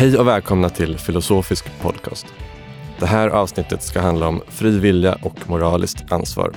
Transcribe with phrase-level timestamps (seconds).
[0.00, 2.26] Hej och välkomna till Filosofisk podcast.
[2.98, 6.52] Det här avsnittet ska handla om fri vilja och moraliskt ansvar.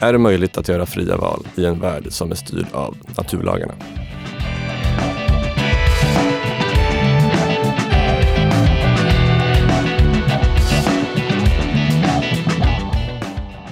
[0.00, 3.74] Är det möjligt att göra fria val i en värld som är styrd av naturlagarna?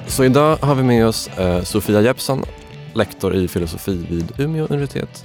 [0.07, 2.43] Så idag har vi med oss eh, Sofia Jeppsson,
[2.95, 5.25] lektor i filosofi vid Umeå universitet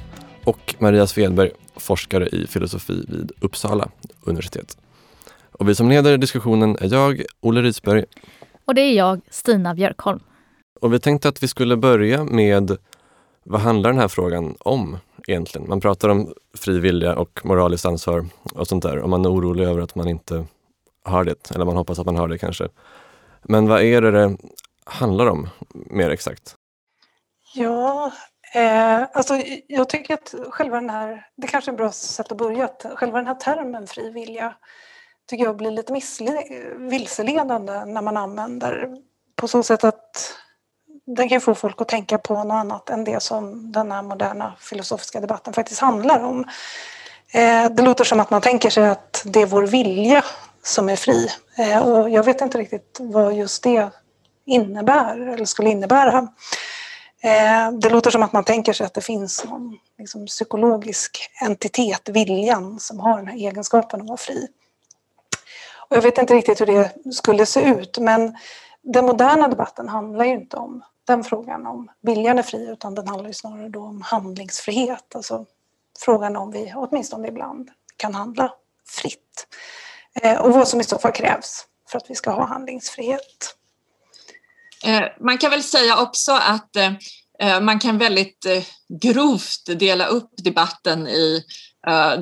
[0.50, 3.90] och Maria Svedberg, forskare i filosofi vid Uppsala
[4.24, 4.78] universitet.
[5.52, 8.06] Och vi som leder diskussionen är jag, Olle Risberg.
[8.66, 10.20] Och det är jag, Stina Björkholm.
[10.82, 12.78] Och vi tänkte att vi skulle börja med
[13.44, 15.70] vad handlar den här frågan om egentligen?
[15.70, 19.64] Man pratar om fri vilja och moraliskt ansvar och sånt där och man är orolig
[19.64, 20.46] över att man inte
[21.04, 22.68] har det, eller man hoppas att man har det kanske.
[23.44, 24.38] Men vad är det det
[24.86, 26.56] handlar om mer exakt?
[27.56, 28.12] Ja,
[28.54, 32.38] eh, alltså jag tycker att själva den här, det kanske är ett bra sätt att
[32.38, 34.54] börja, att själva den här termen fri vilja
[35.30, 35.94] tycker jag blir lite
[36.78, 38.98] vilseledande när man använder
[39.36, 40.34] på så sätt att
[41.16, 44.54] den kan få folk att tänka på något annat än det som den här moderna
[44.60, 46.46] filosofiska debatten faktiskt handlar om.
[47.34, 50.24] Eh, det låter som att man tänker sig att det är vår vilja
[50.64, 51.28] som är fri
[51.58, 53.90] eh, och jag vet inte riktigt vad just det
[54.46, 56.28] innebär eller skulle innebära.
[57.22, 62.10] Eh, det låter som att man tänker sig att det finns någon liksom, psykologisk entitet,
[62.10, 64.48] viljan, som har den här egenskapen att vara fri.
[65.90, 68.38] Och jag vet inte riktigt hur det skulle se ut men
[68.82, 73.08] den moderna debatten handlar ju inte om den frågan om viljan är fri utan den
[73.08, 75.16] handlar ju snarare då om handlingsfrihet.
[75.16, 75.46] Alltså
[76.00, 78.54] frågan om vi åtminstone ibland kan handla
[78.88, 79.48] fritt.
[80.22, 83.56] Eh, och vad som i så fall krävs för att vi ska ha handlingsfrihet.
[84.86, 86.94] Eh, man kan väl säga också att eh,
[87.40, 88.46] eh, man kan väldigt
[89.02, 91.44] grovt dela upp debatten i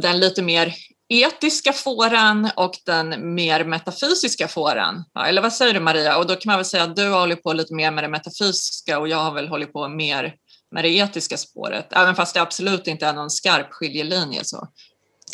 [0.02, 0.76] den lite mer
[1.10, 5.04] etiska fåran och den mer metafysiska fåran.
[5.28, 6.18] eller vad säger du Maria?
[6.18, 8.08] Och då kan man väl säga att du har hållit på lite mer med det
[8.08, 10.34] metafysiska och jag har väl hållit på mer
[10.72, 14.44] med det etiska spåret, även fast det absolut inte är någon skarp skiljelinje.
[14.44, 14.68] Så.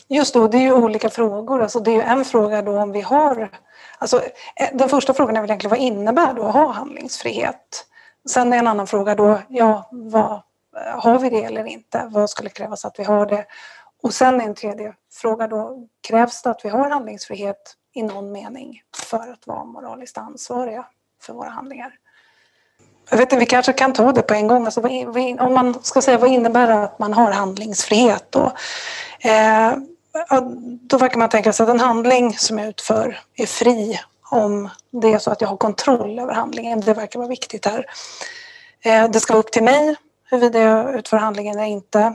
[0.09, 1.61] Just då, det är ju olika frågor.
[1.61, 3.49] Alltså det är ju en fråga då om vi har...
[4.03, 4.21] Alltså,
[4.55, 7.85] eh, den första frågan är väl egentligen vad innebär då att ha handlingsfrihet?
[8.29, 12.09] Sen är en annan fråga då, ja, vad, eh, har vi det eller inte?
[12.11, 13.45] Vad skulle krävas att vi har det?
[14.03, 18.81] Och sen en tredje fråga då, krävs det att vi har handlingsfrihet i någon mening
[19.09, 20.85] för att vara moraliskt ansvariga
[21.21, 21.93] för våra handlingar?
[23.09, 24.65] Jag vet inte, vi kanske kan ta det på en gång.
[24.65, 24.81] Alltså,
[25.39, 28.51] om man ska säga vad innebär det att man har handlingsfrihet då?
[29.19, 29.73] Eh,
[30.81, 35.13] då verkar man tänka sig att en handling som jag utför är fri om det
[35.13, 36.79] är så att jag har kontroll över handlingen.
[36.81, 37.85] Det verkar vara viktigt här.
[38.81, 42.13] Eh, det ska vara upp till mig huruvida jag utför handlingen eller inte.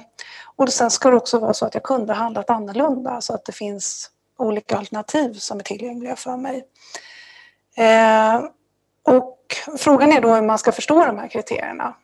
[0.57, 3.45] Och sen ska det också vara så att jag kunde ha handlat annorlunda så att
[3.45, 6.65] det finns olika alternativ som är tillgängliga för mig.
[7.77, 8.45] Eh,
[9.03, 9.39] och
[9.79, 11.95] frågan är då hur man ska förstå de här kriterierna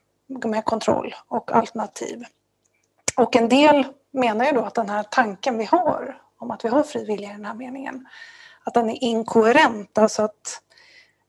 [0.44, 2.25] med kontroll och alternativ.
[3.16, 6.69] Och en del menar ju då att den här tanken vi har om att vi
[6.69, 8.06] har fri vilja i den här meningen,
[8.64, 9.98] att den är inkoherent.
[9.98, 10.60] Alltså att,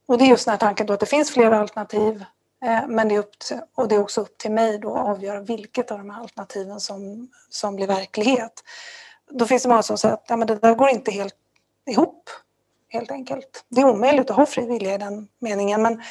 [0.06, 2.26] och det är just den här tanken då att det finns flera alternativ
[2.66, 5.08] Eh, men det är, upp till, och det är också upp till mig då att
[5.08, 8.64] avgöra vilket av de här alternativen som, som blir verklighet.
[9.32, 11.36] Då finns det många som säger att ja, men det där går inte helt
[11.90, 12.30] ihop,
[12.90, 13.66] helt enkelt.
[13.68, 15.82] Det är omöjligt att ha fri vilja i den meningen.
[15.82, 16.02] Men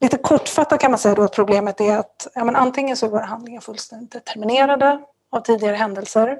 [0.00, 3.10] lite kortfattat kan man säga då att problemet är att ja, men antingen så är
[3.10, 6.38] våra handlingar fullständigt determinerade av tidigare händelser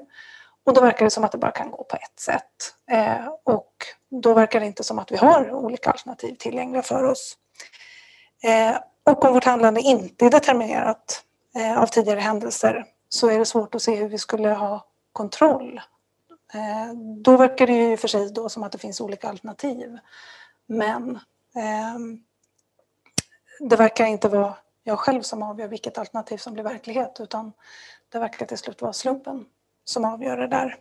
[0.65, 2.75] och då verkar det som att det bara kan gå på ett sätt.
[2.91, 3.73] Eh, och
[4.09, 7.37] då verkar det inte som att vi har olika alternativ tillgängliga för oss.
[8.43, 11.23] Eh, och om vårt handlande inte är determinerat
[11.55, 15.81] eh, av tidigare händelser så är det svårt att se hur vi skulle ha kontroll.
[16.53, 19.97] Eh, då verkar det ju för sig då som att det finns olika alternativ.
[20.65, 21.15] Men
[21.55, 21.97] eh,
[23.59, 27.53] det verkar inte vara jag själv som avgör vilket alternativ som blir verklighet utan
[28.11, 29.45] det verkar till slut vara slumpen
[29.85, 30.75] som avgör det där.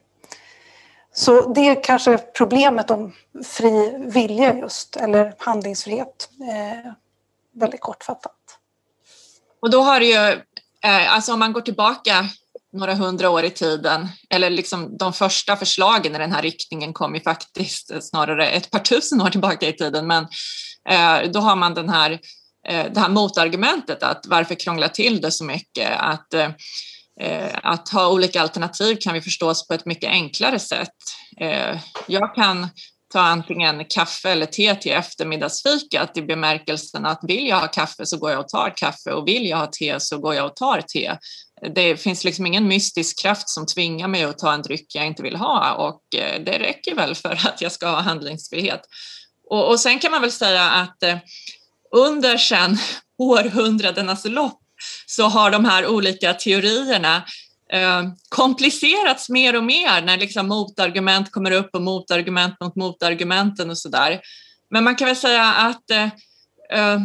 [1.13, 3.13] Så det är kanske problemet om
[3.45, 6.93] fri vilja just, eller handlingsfrihet eh,
[7.53, 8.37] väldigt kortfattat.
[9.63, 10.33] Och då har det ju,
[10.85, 12.29] eh, alltså om man går tillbaka
[12.73, 17.15] några hundra år i tiden, eller liksom de första förslagen i den här riktningen kom
[17.15, 20.27] ju faktiskt snarare ett par tusen år tillbaka i tiden, men
[20.89, 22.11] eh, då har man den här,
[22.69, 25.91] eh, det här motargumentet att varför krångla till det så mycket?
[25.99, 26.49] Att, eh,
[27.21, 30.97] Eh, att ha olika alternativ kan vi förstås på ett mycket enklare sätt.
[31.41, 32.69] Eh, jag kan
[33.13, 38.19] ta antingen kaffe eller te till eftermiddagsfikat i bemärkelsen att vill jag ha kaffe så
[38.19, 40.81] går jag och tar kaffe och vill jag ha te så går jag och tar
[40.81, 41.17] te.
[41.75, 45.23] det finns liksom ingen mystisk kraft som tvingar mig att ta en dryck jag inte
[45.23, 48.81] vill ha och eh, det räcker väl för att jag ska ha handlingsfrihet.
[49.51, 50.99] Och, och sen kan man väl säga att
[51.97, 52.79] under sen
[53.19, 54.61] århundradenas lopp
[55.07, 57.23] så har de här olika teorierna
[57.73, 63.79] eh, komplicerats mer och mer när liksom motargument kommer upp och motargument mot motargumenten och
[63.79, 64.21] sådär.
[64.71, 66.09] Men man kan väl säga att eh,
[66.73, 67.01] eh,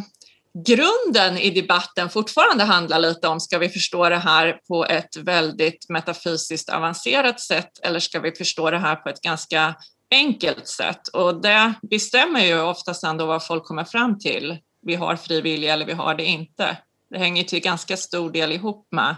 [0.65, 5.89] grunden i debatten fortfarande handlar lite om, ska vi förstå det här på ett väldigt
[5.89, 9.75] metafysiskt avancerat sätt eller ska vi förstå det här på ett ganska
[10.11, 11.07] enkelt sätt?
[11.07, 14.57] Och det bestämmer ju oftast ändå vad folk kommer fram till.
[14.81, 16.77] Vi har fri vilja eller vi har det inte.
[17.09, 19.15] Det hänger till ganska stor del ihop med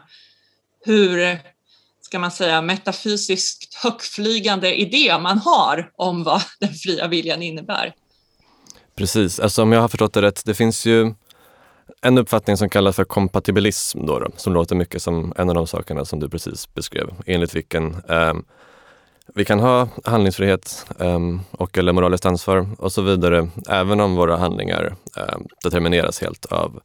[0.86, 1.39] hur
[2.01, 7.94] ska man säga, metafysiskt högflygande idé man har om vad den fria viljan innebär.
[8.95, 11.13] Precis, alltså om jag har förstått det rätt, det finns ju
[12.01, 15.68] en uppfattning som kallas för kompatibilism då, då, som låter mycket som en av de
[15.68, 18.34] sakerna som du precis beskrev, enligt vilken eh,
[19.34, 21.19] vi kan ha handlingsfrihet eh,
[21.51, 26.81] och eller moraliskt ansvar och så vidare, även om våra handlingar eh, determineras helt av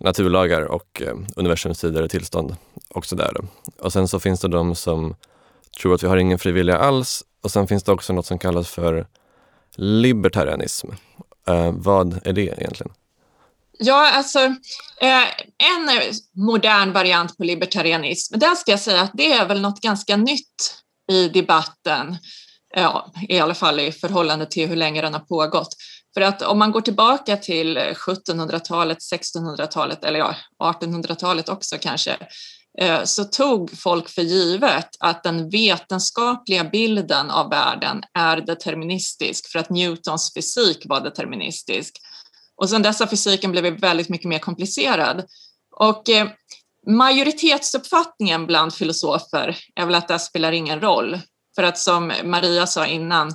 [0.00, 2.56] naturlagar och eh, universums tidigare tillstånd.
[2.88, 3.36] Och, så där.
[3.80, 5.14] och sen så finns det de som
[5.80, 8.68] tror att vi har ingen frivilliga alls och sen finns det också något som kallas
[8.68, 9.06] för
[9.76, 10.88] libertarianism.
[11.48, 12.92] Eh, vad är det egentligen?
[13.78, 14.38] Ja, alltså
[15.00, 15.24] eh,
[15.58, 20.16] en modern variant på libertarianism, där ska jag säga att det är väl något ganska
[20.16, 22.16] nytt i debatten,
[22.74, 25.76] ja, i alla fall i förhållande till hur länge den har pågått.
[26.14, 32.16] För att om man går tillbaka till 1700-talet, 1600-talet eller ja, 1800-talet också kanske,
[32.80, 39.58] eh, så tog folk för givet att den vetenskapliga bilden av världen är deterministisk för
[39.58, 42.00] att Newtons fysik var deterministisk.
[42.56, 45.24] Och sen dess har fysiken blivit väldigt mycket mer komplicerad.
[45.76, 46.28] Och eh,
[46.86, 51.20] majoritetsuppfattningen bland filosofer är väl att det spelar ingen roll.
[51.54, 53.34] För att som Maria sa innan,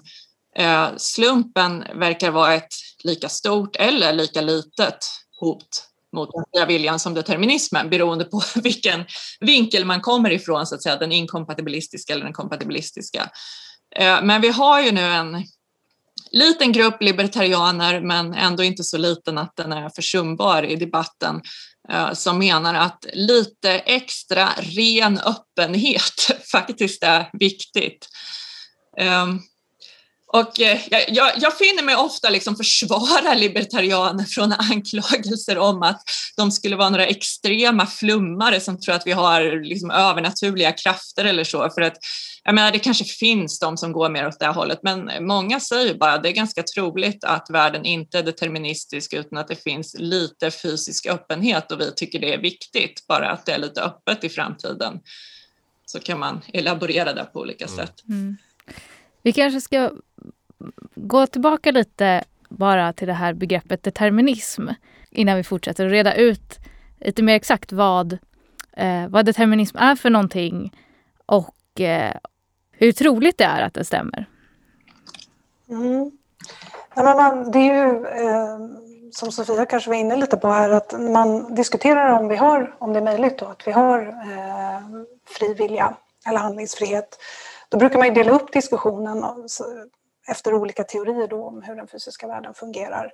[0.56, 2.74] Eh, slumpen verkar vara ett
[3.04, 4.98] lika stort eller lika litet
[5.40, 9.06] hot mot den fria viljan som determinismen beroende på vilken
[9.40, 13.30] vinkel man kommer ifrån, så att säga, den inkompatibilistiska eller den kompatibilistiska.
[13.96, 15.44] Eh, men vi har ju nu en
[16.32, 21.42] liten grupp libertarianer, men ändå inte så liten att den är försumbar i debatten,
[21.90, 28.08] eh, som menar att lite extra ren öppenhet faktiskt är viktigt.
[28.98, 29.40] Ehm,
[30.34, 36.02] och eh, jag, jag, finner mig ofta liksom försvara libertarianer från anklagelser om att
[36.38, 41.44] de skulle vara några extrema flummare som tror att vi har liksom övernaturliga krafter eller
[41.44, 41.70] så.
[41.70, 41.98] För att,
[42.44, 45.94] jag menar, det kanske finns de som går mer åt det hållet, men många säger
[45.94, 49.96] bara att det är ganska troligt att världen inte är deterministisk utan att det finns
[50.00, 54.24] lite fysisk öppenhet och vi tycker det är viktigt, bara att det är lite öppet
[54.24, 55.00] i framtiden.
[55.86, 57.78] Så kan man elaborera det på olika mm.
[57.78, 58.04] sätt.
[58.10, 58.38] Mm.
[59.24, 59.92] Vi kanske ska
[60.96, 64.68] gå tillbaka lite bara till det här begreppet determinism
[65.10, 66.60] innan vi fortsätter och reda ut
[67.00, 68.18] lite mer exakt vad,
[68.72, 70.74] eh, vad determinism är för någonting
[71.26, 72.16] och eh,
[72.72, 74.26] hur troligt det är att det stämmer.
[75.70, 76.12] Mm.
[76.96, 78.58] Ja, man, det är ju, eh,
[79.12, 82.94] som Sofia kanske var inne lite på här, att man diskuterar om, vi har, om
[82.94, 85.94] det är möjligt då, att vi har eh, fri vilja
[86.28, 87.20] eller handlingsfrihet.
[87.74, 89.26] Då brukar man dela upp diskussionen
[90.28, 93.12] efter olika teorier då om hur den fysiska världen fungerar.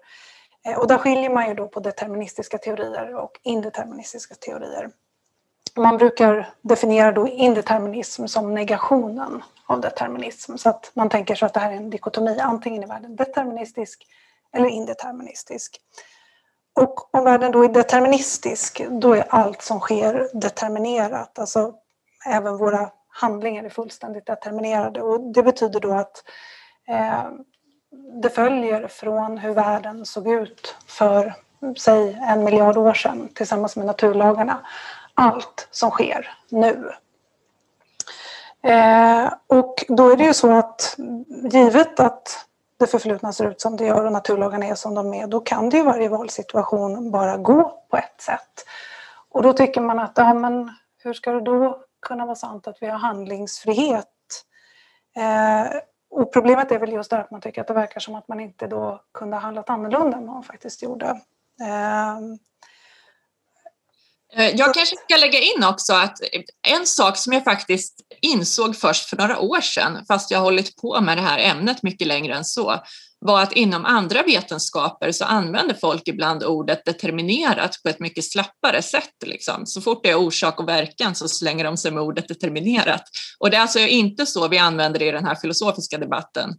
[0.66, 4.90] Eh, och där skiljer man ju då på deterministiska teorier och indeterministiska teorier.
[5.76, 11.54] Man brukar definiera då indeterminism som negationen av determinism så att man tänker sig att
[11.54, 14.08] det här är en dikotomi, antingen är världen deterministisk
[14.54, 15.78] eller indeterministisk.
[16.76, 21.74] Och om världen då är deterministisk, då är allt som sker determinerat, alltså
[22.26, 22.90] även våra
[23.22, 26.24] handlingar är fullständigt determinerade och det betyder då att
[26.88, 27.24] eh,
[28.22, 31.34] det följer från hur världen såg ut för
[31.78, 34.60] säg en miljard år sedan tillsammans med naturlagarna.
[35.14, 36.92] Allt som sker nu.
[38.64, 40.96] Eh, och då är det ju så att
[41.52, 42.46] givet att
[42.78, 45.70] det förflutna ser ut som det gör och naturlagarna är som de är, då kan
[45.70, 48.66] det i varje valsituation bara gå på ett sätt.
[49.30, 50.72] Och då tycker man att, ja men
[51.04, 54.06] hur ska det då kunna vara sant att vi har handlingsfrihet.
[55.18, 55.80] Eh,
[56.10, 58.40] och problemet är väl just det att man tycker att det verkar som att man
[58.40, 61.22] inte då kunde ha handlat annorlunda än vad man faktiskt gjorde.
[61.62, 62.40] Ehm.
[64.34, 66.18] Eh, jag kanske ska lägga in också att
[66.68, 70.76] en sak som jag faktiskt insåg först för några år sedan, fast jag har hållit
[70.76, 72.84] på med det här ämnet mycket längre än så,
[73.26, 78.82] var att inom andra vetenskaper så använder folk ibland ordet determinerat på ett mycket slappare
[78.82, 79.14] sätt.
[79.26, 79.66] Liksom.
[79.66, 83.04] Så fort det är orsak och verkan så slänger de sig med ordet determinerat.
[83.40, 86.50] Och det är alltså inte så vi använder det i den här filosofiska debatten,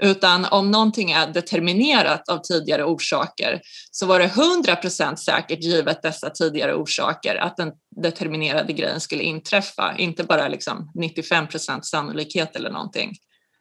[0.00, 3.60] utan om någonting är determinerat av tidigare orsaker
[3.90, 7.72] så var det 100 procent säkert givet dessa tidigare orsaker att den
[8.02, 13.12] determinerade grejen skulle inträffa, inte bara liksom 95 procent sannolikhet eller någonting.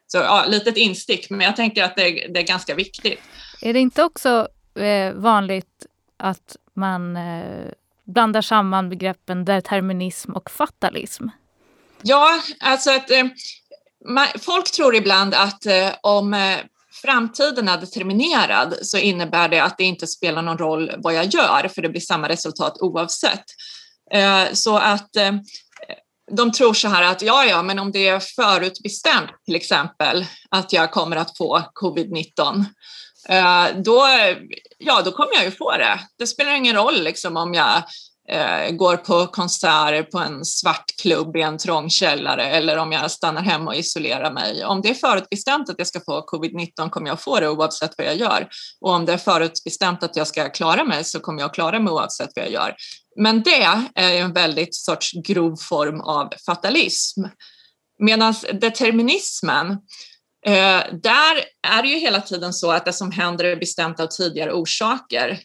[0.07, 3.19] Så ja, litet instick, men jag tänker att det är, det är ganska viktigt.
[3.61, 4.47] Är det inte också
[4.79, 5.85] eh, vanligt
[6.17, 7.71] att man eh,
[8.05, 11.27] blandar samman begreppen determinism och fatalism?
[12.01, 13.23] Ja, alltså att eh,
[14.05, 16.57] man, folk tror ibland att eh, om eh,
[17.01, 21.67] framtiden är determinerad så innebär det att det inte spelar någon roll vad jag gör,
[21.75, 23.43] för det blir samma resultat oavsett.
[24.11, 25.15] Eh, så att
[26.31, 30.73] de tror så här att ja, ja, men om det är förutbestämt till exempel att
[30.73, 32.65] jag kommer att få covid-19,
[33.29, 34.07] eh, då,
[34.77, 35.99] ja, då kommer jag ju få det.
[36.17, 37.83] Det spelar ingen roll liksom, om jag
[38.29, 43.11] eh, går på konserter på en svart klubb i en trång källare eller om jag
[43.11, 44.65] stannar hemma och isolerar mig.
[44.65, 48.07] Om det är förutbestämt att jag ska få covid-19 kommer jag få det oavsett vad
[48.07, 48.47] jag gör.
[48.81, 51.93] Och om det är förutbestämt att jag ska klara mig så kommer jag klara mig
[51.93, 52.75] oavsett vad jag gör.
[53.17, 57.23] Men det är en väldigt sorts grov form av fatalism.
[57.99, 59.71] Medan determinismen,
[60.45, 64.07] eh, där är det ju hela tiden så att det som händer är bestämt av
[64.07, 65.39] tidigare orsaker.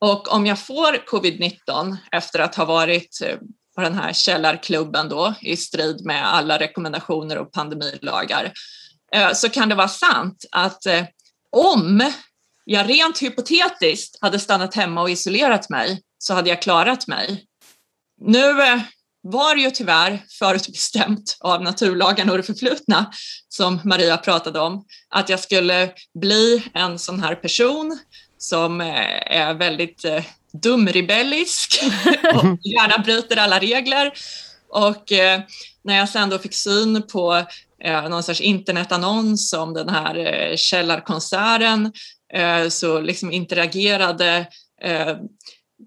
[0.00, 3.36] Och om jag får covid-19 efter att ha varit eh,
[3.74, 8.52] på den här källarklubben då i strid med alla rekommendationer och pandemilagar
[9.14, 10.82] eh, så kan det vara sant att
[11.56, 12.12] om
[12.64, 17.44] jag rent hypotetiskt hade stannat hemma och isolerat mig så hade jag klarat mig.
[18.20, 18.54] Nu
[19.22, 23.12] var det ju tyvärr förutbestämt av naturlagarna och det förflutna
[23.48, 27.98] som Maria pratade om, att jag skulle bli en sån här person
[28.38, 31.82] som eh, är väldigt eh, dumrebellisk
[32.34, 34.12] och gärna bryter alla regler.
[34.68, 35.40] Och eh,
[35.84, 37.44] när jag sen då fick syn på
[38.08, 41.92] någon sorts internetannons om den här källarkonserten
[42.68, 44.46] så liksom interagerade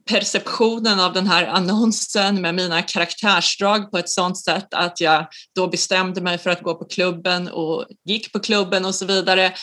[0.10, 5.68] perceptionen av den här annonsen med mina karaktärsdrag på ett sådant sätt att jag då
[5.68, 9.54] bestämde mig för att gå på klubben och gick på klubben och så vidare.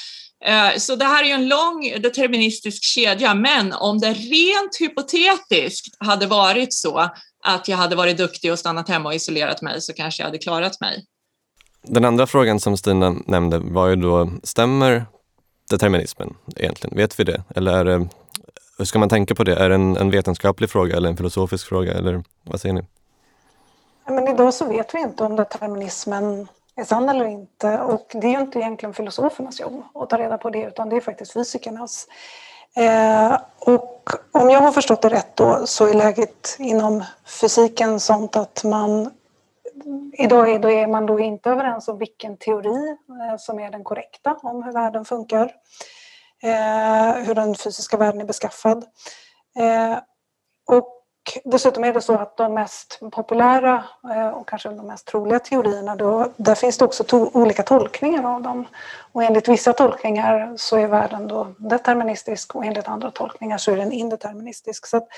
[0.44, 5.96] Eh, så det här är ju en lång deterministisk kedja, men om det rent hypotetiskt
[5.98, 7.10] hade varit så
[7.44, 10.38] att jag hade varit duktig och stannat hemma och isolerat mig så kanske jag hade
[10.38, 11.04] klarat mig.
[11.82, 15.06] Den andra frågan som Stina nämnde var ju då, stämmer
[15.70, 16.96] determinismen egentligen?
[16.96, 17.42] Vet vi det?
[17.54, 18.08] Eller är det,
[18.80, 19.54] hur ska man tänka på det?
[19.54, 21.92] Är det en, en vetenskaplig fråga eller en filosofisk fråga?
[21.92, 22.82] Eller vad säger ni?
[24.06, 27.78] Men idag så vet vi inte om determinismen är sann eller inte.
[27.78, 30.96] Och det är ju inte egentligen filosofernas jobb att ta reda på det utan det
[30.96, 32.06] är faktiskt fysikernas.
[32.76, 37.04] Eh, och om jag har förstått det rätt då så är läget inom
[37.40, 39.10] fysiken sånt att man
[40.12, 43.84] Idag är, då är man då inte överens om vilken teori eh, som är den
[43.84, 45.52] korrekta om hur världen funkar.
[46.42, 48.84] Eh, hur den fysiska världen är beskaffad.
[49.58, 49.98] Eh,
[50.68, 50.96] och
[51.44, 55.96] dessutom är det så att de mest populära eh, och kanske de mest troliga teorierna,
[55.96, 58.66] då, där finns det också to olika tolkningar av dem.
[59.12, 63.76] Och enligt vissa tolkningar så är världen då deterministisk och enligt andra tolkningar så är
[63.76, 64.86] den indeterministisk.
[64.86, 65.08] Så att,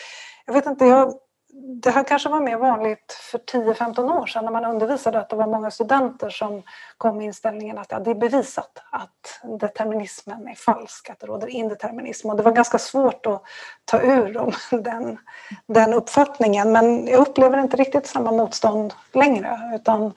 [0.46, 1.14] jag vet inte, jag
[1.54, 5.36] det här kanske var mer vanligt för 10-15 år sedan när man undervisade att det
[5.36, 6.62] var många studenter som
[6.98, 11.48] kom med inställningen att ja, det är bevisat att determinismen är falsk, att det råder
[11.48, 12.30] indeterminism.
[12.30, 13.42] Och det var ganska svårt att
[13.84, 15.18] ta ur dem den,
[15.66, 16.72] den uppfattningen.
[16.72, 20.12] Men jag upplever inte riktigt samma motstånd längre utan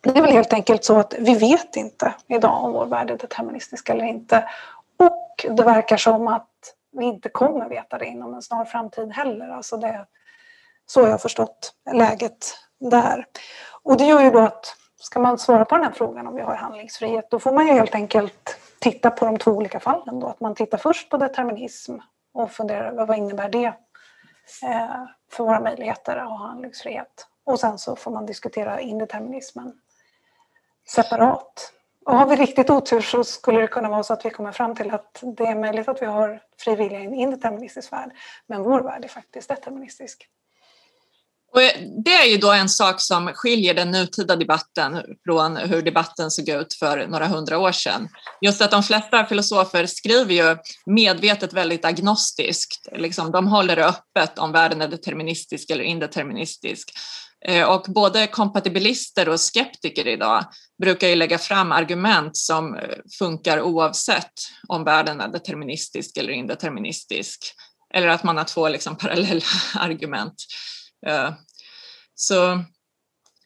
[0.00, 3.16] det är väl helt enkelt så att vi vet inte idag om vår värld är
[3.16, 4.48] deterministisk eller inte.
[4.96, 6.48] Och det verkar som att
[6.92, 9.48] vi inte kommer veta det inom en snar framtid heller.
[9.48, 10.06] Alltså det,
[10.90, 13.26] så har jag förstått läget där.
[13.82, 16.42] Och det gör ju då att ska man svara på den här frågan om vi
[16.42, 20.20] har handlingsfrihet då får man ju helt enkelt titta på de två olika fallen.
[20.20, 20.26] Då.
[20.26, 21.94] Att man tittar först på determinism
[22.34, 23.66] och funderar över vad innebär det
[24.62, 27.26] eh, för våra möjligheter att ha handlingsfrihet.
[27.44, 29.72] Och sen så får man diskutera indeterminismen
[30.88, 31.72] separat.
[32.06, 34.74] Och har vi riktigt otur så skulle det kunna vara så att vi kommer fram
[34.74, 38.10] till att det är möjligt att vi har fri vilja i en indeterministisk värld,
[38.46, 40.28] men vår värld är faktiskt deterministisk.
[41.52, 41.60] Och
[42.04, 46.48] det är ju då en sak som skiljer den nutida debatten från hur debatten såg
[46.48, 48.08] ut för några hundra år sedan.
[48.40, 52.88] Just att de flesta filosofer skriver ju medvetet väldigt agnostiskt.
[52.92, 56.92] Liksom, de håller det öppet om världen är deterministisk eller indeterministisk.
[57.46, 60.44] Eh, och både kompatibilister och skeptiker idag
[60.82, 62.82] brukar ju lägga fram argument som eh,
[63.18, 64.32] funkar oavsett
[64.68, 67.52] om världen är deterministisk eller indeterministisk.
[67.94, 70.34] Eller att man har två liksom parallella argument.
[71.06, 71.32] Eh,
[72.14, 72.64] så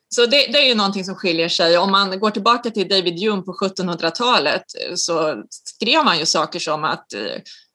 [0.09, 1.79] så det, det, är ju någonting som skiljer sig.
[1.79, 4.63] Om man går tillbaka till David Hume på 1700-talet
[4.97, 7.07] så skrev han ju saker som att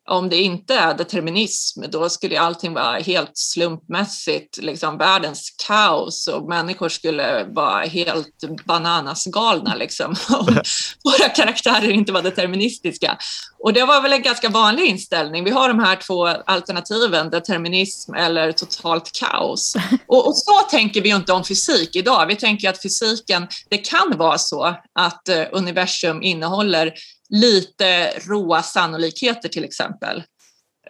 [0.09, 6.49] om det inte är determinism, då skulle allting vara helt slumpmässigt, liksom världens kaos och
[6.49, 10.15] människor skulle vara helt bananasgalna liksom.
[11.03, 13.17] våra karaktärer inte var deterministiska.
[13.61, 15.43] Och det var väl en ganska vanlig inställning.
[15.43, 19.75] Vi har de här två alternativen, determinism eller totalt kaos.
[20.07, 22.27] Och, och så tänker vi inte om fysik idag.
[22.27, 26.93] Vi tänker att fysiken, det kan vara så att eh, universum innehåller
[27.29, 30.23] lite råa sannolikheter till exempel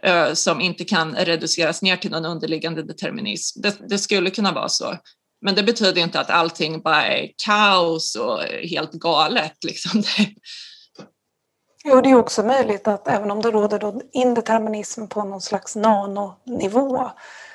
[0.03, 3.61] eh, som inte kan reduceras ner till någon underliggande determinism.
[3.61, 4.97] Det, det, skulle kunna vara så.
[5.41, 9.63] Men det betyder inte att allting bara är kaos och helt galet.
[9.63, 10.03] Liksom.
[11.91, 17.09] Jo, det är också möjligt att även om det råder indeterminism på någon slags nanonivå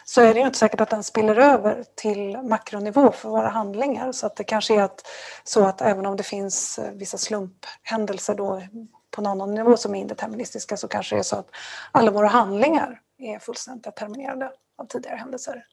[0.05, 4.13] så är det ju inte säkert att den spiller över till makronivå för våra handlingar.
[4.13, 5.07] Så att det kanske är att,
[5.45, 8.63] så att även om det finns eh, vissa slumphändelser då
[9.11, 11.49] på nanonivå som är indeterministiska så kanske det är så att
[11.93, 15.65] alla våra handlingar är fullständigt determinerade av tidigare händelser.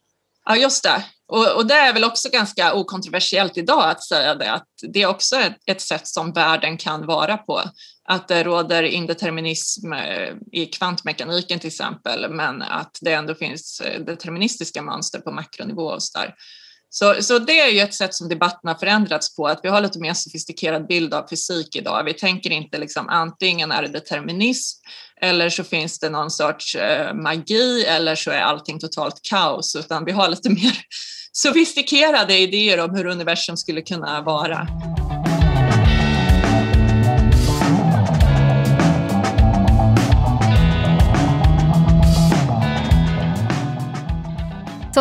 [0.46, 1.06] Ja, just det.
[1.28, 5.08] Och, och, det är väl också ganska okontroversiellt idag att säga det, att det är
[5.08, 7.62] också ett, ett sätt som världen kan vara på
[8.12, 14.02] att det råder indeterminism eh, i kvantmekaniken till exempel, men att det ändå finns eh,
[14.02, 16.34] deterministiska mönster på makronivå och så där.
[16.90, 19.82] Så, så det är ju ett sätt som debatten har förändrats på, att vi har
[19.82, 22.04] lite mer sofistikerad bild av fysik idag.
[22.04, 24.80] Vi tänker inte liksom antingen är det determinism
[25.22, 30.06] eller så finns det någon sorts eh, magi eller så är allting totalt kaos, utan
[30.06, 30.78] vi har lite mer
[31.32, 34.68] sofistikerade idéer om hur universum skulle kunna vara.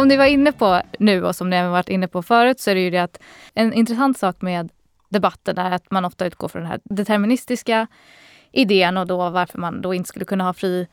[0.00, 2.70] Som ni var inne på nu och som ni har varit inne på förut så
[2.70, 3.20] är det ju det att
[3.54, 4.70] en intressant sak med
[5.08, 7.86] debatten är att man ofta utgår från den här deterministiska
[8.52, 10.86] idén och då varför man då inte skulle kunna ha fri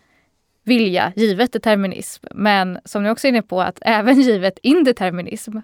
[0.63, 2.25] vilja givet determinism.
[2.32, 5.58] Men som ni också är inne på att även givet indeterminism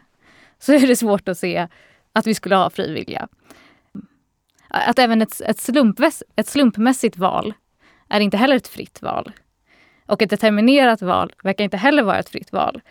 [0.60, 1.68] så är det svårt att se
[2.13, 3.28] att vi skulle ha fri vilja.
[4.68, 7.54] Att även ett, ett, slumpmäss, ett slumpmässigt val
[8.10, 9.32] är inte heller ett fritt val.
[10.06, 12.82] Och ett determinerat val verkar inte heller vara ett fritt val.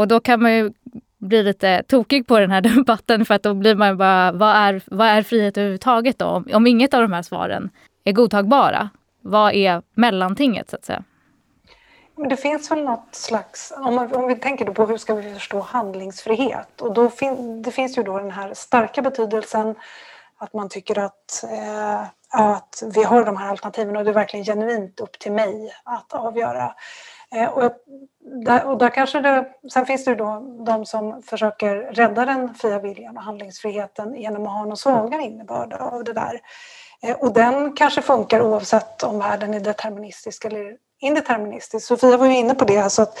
[0.00, 0.72] Och då kan man ju
[1.18, 4.82] bli lite tokig på den här debatten för att då blir man bara, vad är,
[4.86, 6.26] vad är frihet överhuvudtaget då?
[6.26, 7.70] Om, om inget av de här svaren
[8.04, 11.04] är godtagbara, vad är mellantinget så att säga?
[12.16, 15.14] Men det finns väl något slags, om, man, om vi tänker då på hur ska
[15.14, 19.74] vi förstå handlingsfrihet och då fin, det finns ju då den här starka betydelsen
[20.38, 22.02] att man tycker att, eh,
[22.40, 26.12] att vi har de här alternativen och det är verkligen genuint upp till mig att
[26.12, 26.74] avgöra.
[27.34, 27.72] Eh, och,
[28.44, 32.54] där, och där kanske det, sen finns det ju då de som försöker rädda den
[32.54, 36.40] fria viljan och handlingsfriheten genom att ha någon svagare innebörd av det där.
[37.02, 41.86] Eh, och den kanske funkar oavsett om världen är deterministisk eller indeterministisk.
[41.86, 42.78] Sofia var ju inne på det.
[42.78, 43.18] Alltså att,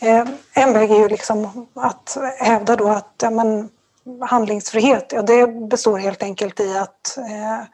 [0.00, 3.68] eh, en väg är ju liksom att hävda då att ja, men,
[4.20, 7.64] handlingsfrihet, ja, det består helt enkelt i att eh,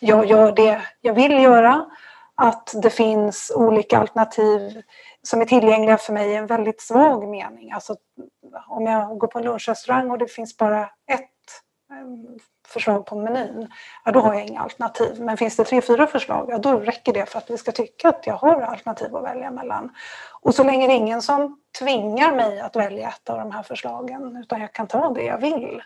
[0.00, 1.86] jag gör det jag vill göra,
[2.34, 4.82] att det finns olika alternativ
[5.24, 7.72] som är tillgängliga för mig i en väldigt svag mening.
[7.72, 7.96] Alltså,
[8.68, 11.30] om jag går på en lunchrestaurang och det finns bara ett
[11.92, 13.68] ehm, förslag på menyn,
[14.04, 15.20] ja, då har jag inga alternativ.
[15.20, 18.08] Men finns det tre, fyra förslag, ja, då räcker det för att vi ska tycka
[18.08, 19.94] att jag har alternativ att välja mellan.
[20.40, 23.62] Och så länge det är ingen som tvingar mig att välja ett av de här
[23.62, 25.82] förslagen, utan jag kan ta det jag vill,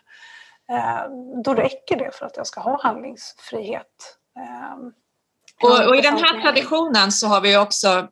[0.71, 4.17] ehm, då räcker det för att jag ska ha handlingsfrihet.
[4.39, 4.93] Ehm,
[5.63, 8.07] och, och, i den här traditionen så har vi också,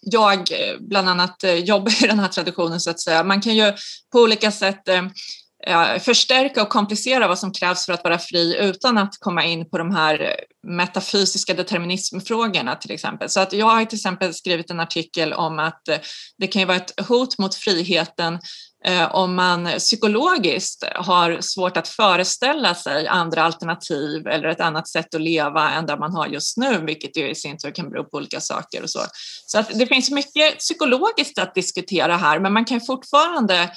[0.00, 0.48] jag
[0.80, 3.72] bland annat eh, jobbar i den här traditionen så att säga, man kan ju
[4.12, 8.98] på olika sätt eh, förstärka och komplicera vad som krävs för att vara fri utan
[8.98, 13.28] att komma in på de här metafysiska determinismfrågorna till exempel.
[13.28, 15.98] Så att jag har till exempel skrivit en artikel om att eh,
[16.38, 18.38] det kan ju vara ett hot mot friheten
[18.84, 25.14] Eh, om man psykologiskt har svårt att föreställa sig andra alternativ eller ett annat sätt
[25.14, 28.04] att leva än det man har just nu, vilket ju i sin tur kan bero
[28.04, 29.00] på olika saker och så.
[29.46, 33.70] Så att det finns mycket psykologiskt att diskutera här, men man kan fortfarande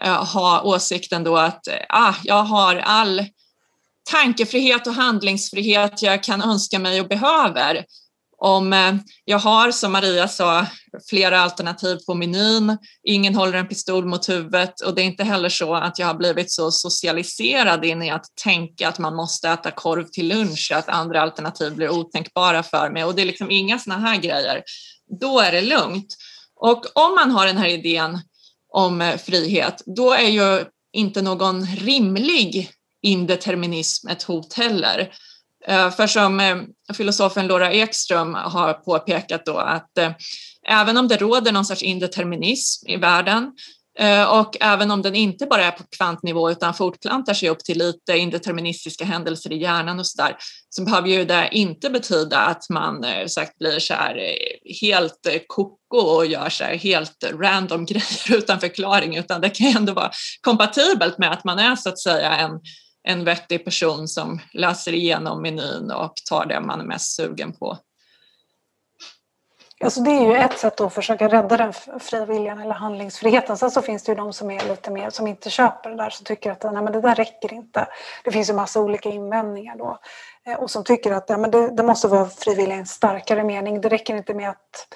[0.00, 3.26] eh, ha åsikten då att ah, jag har all
[4.10, 7.84] tankefrihet och handlingsfrihet jag kan önska mig och behöver
[8.44, 10.66] om eh, jag har, som Maria sa,
[11.10, 15.48] flera alternativ på menyn, ingen håller en pistol mot huvudet och det är inte heller
[15.48, 19.70] så att jag har blivit så socialiserad in i att tänka att man måste äta
[19.70, 23.78] korv till lunch, att andra alternativ blir otänkbara för mig och det är liksom inga
[23.78, 24.62] sådana här grejer.
[25.20, 26.16] Då är det lugnt.
[26.56, 28.18] Och om man har den här idén
[28.72, 32.70] om eh, frihet, då är ju inte någon rimlig
[33.02, 35.12] indeterminism ett hot heller.
[35.66, 36.56] Eh, för som eh,
[36.94, 40.12] filosofen Laura Ekström har påpekat då att eh,
[40.68, 43.52] även om det råder någon sorts indeterminism i världen
[44.28, 48.18] och även om den inte bara är på kvantnivå utan fortplantar sig upp till lite
[48.18, 50.36] indeterministiska händelser i hjärnan och sådär
[50.68, 54.38] så behöver ju det inte betyda att man sagt blir så här
[54.82, 59.76] helt koko och gör så här helt random grejer utan förklaring utan det kan ju
[59.76, 62.50] ändå vara kompatibelt med att man är så att säga en
[63.04, 67.78] en vettig person som läser igenom menyn och tar det man är mest sugen på.
[69.82, 73.56] Alltså det är ju ett sätt att försöka rädda den fria viljan eller handlingsfriheten.
[73.56, 76.10] Sen så finns det ju de som är lite mer, som inte köper det där,
[76.10, 77.88] som tycker att nej, men det där räcker inte.
[78.24, 79.98] Det finns ju massa olika invändningar då.
[80.46, 83.44] Eh, och som tycker att ja, men det, det måste vara frivilligens i en starkare
[83.44, 83.80] mening.
[83.80, 84.88] Det räcker inte med att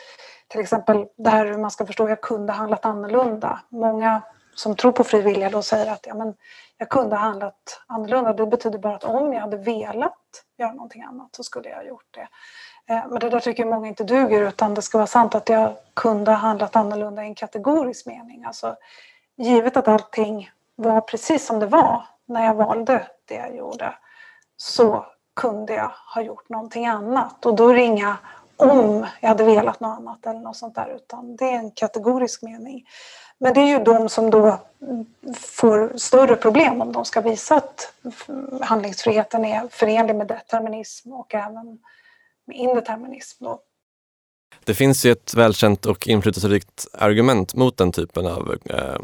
[0.49, 3.61] till exempel det här hur man ska förstå, jag kunde handlat annorlunda.
[3.71, 4.23] Många
[4.55, 6.35] som tror på frivilliga då säger att ja, men
[6.79, 8.33] jag kunde ha handlat annorlunda.
[8.33, 11.85] Det betyder bara att om jag hade velat göra någonting annat så skulle jag ha
[11.85, 12.29] gjort det.
[12.95, 15.77] Eh, men det där tycker många inte duger utan det ska vara sant att jag
[15.95, 18.45] kunde ha handlat annorlunda i en kategorisk mening.
[18.45, 18.77] Alltså,
[19.37, 23.95] givet att allting var precis som det var när jag valde det jag gjorde
[24.57, 27.47] så kunde jag ha gjort någonting annat.
[27.47, 28.17] Och då är det inga
[28.57, 32.43] om jag hade velat något annat eller något sånt där utan det är en kategorisk
[32.43, 32.87] mening.
[33.39, 34.61] Men det är ju de som då
[35.35, 37.93] får större problem om de ska visa att
[38.61, 41.79] handlingsfriheten är förenlig med determinism och även
[42.47, 43.45] med indeterminism.
[43.45, 43.61] Då.
[44.65, 49.01] Det finns ju ett välkänt och inflytelserikt argument mot den typen av eh,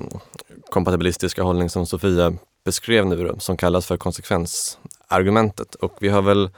[0.71, 2.33] kompatibilistiska hållning som Sofia
[2.65, 5.75] beskrev nu som kallas för konsekvensargumentet.
[5.75, 6.51] Och vi har väl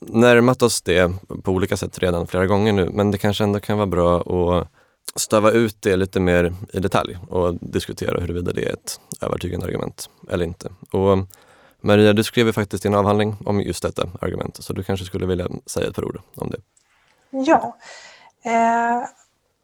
[0.00, 3.76] närmat oss det på olika sätt redan flera gånger nu, men det kanske ändå kan
[3.78, 4.68] vara bra att
[5.14, 10.10] stöva ut det lite mer i detalj och diskutera huruvida det är ett övertygande argument
[10.30, 10.68] eller inte.
[10.90, 11.18] Och
[11.80, 15.26] Maria, du skrev ju faktiskt en avhandling om just detta argument, så du kanske skulle
[15.26, 16.60] vilja säga ett par ord om det.
[17.30, 17.76] Ja,
[18.42, 19.08] eh,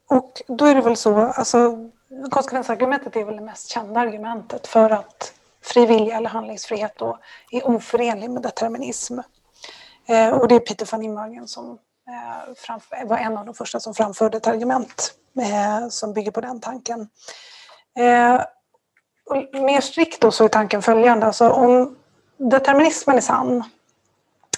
[0.08, 1.90] och då är det väl så, alltså
[2.30, 5.32] konsekvensargumentet är väl det mest kända argumentet för att
[5.62, 7.18] fri vilja eller handlingsfrihet då
[7.50, 9.18] är oförenlig med determinism.
[10.06, 13.80] Eh, och det är Peter van Imhagen som Eh, eh, var en av de första
[13.80, 17.08] som framförde ett argument eh, som bygger på den tanken.
[19.30, 21.96] Och mer strikt då så är tanken följande, alltså om
[22.36, 23.64] determinismen är sann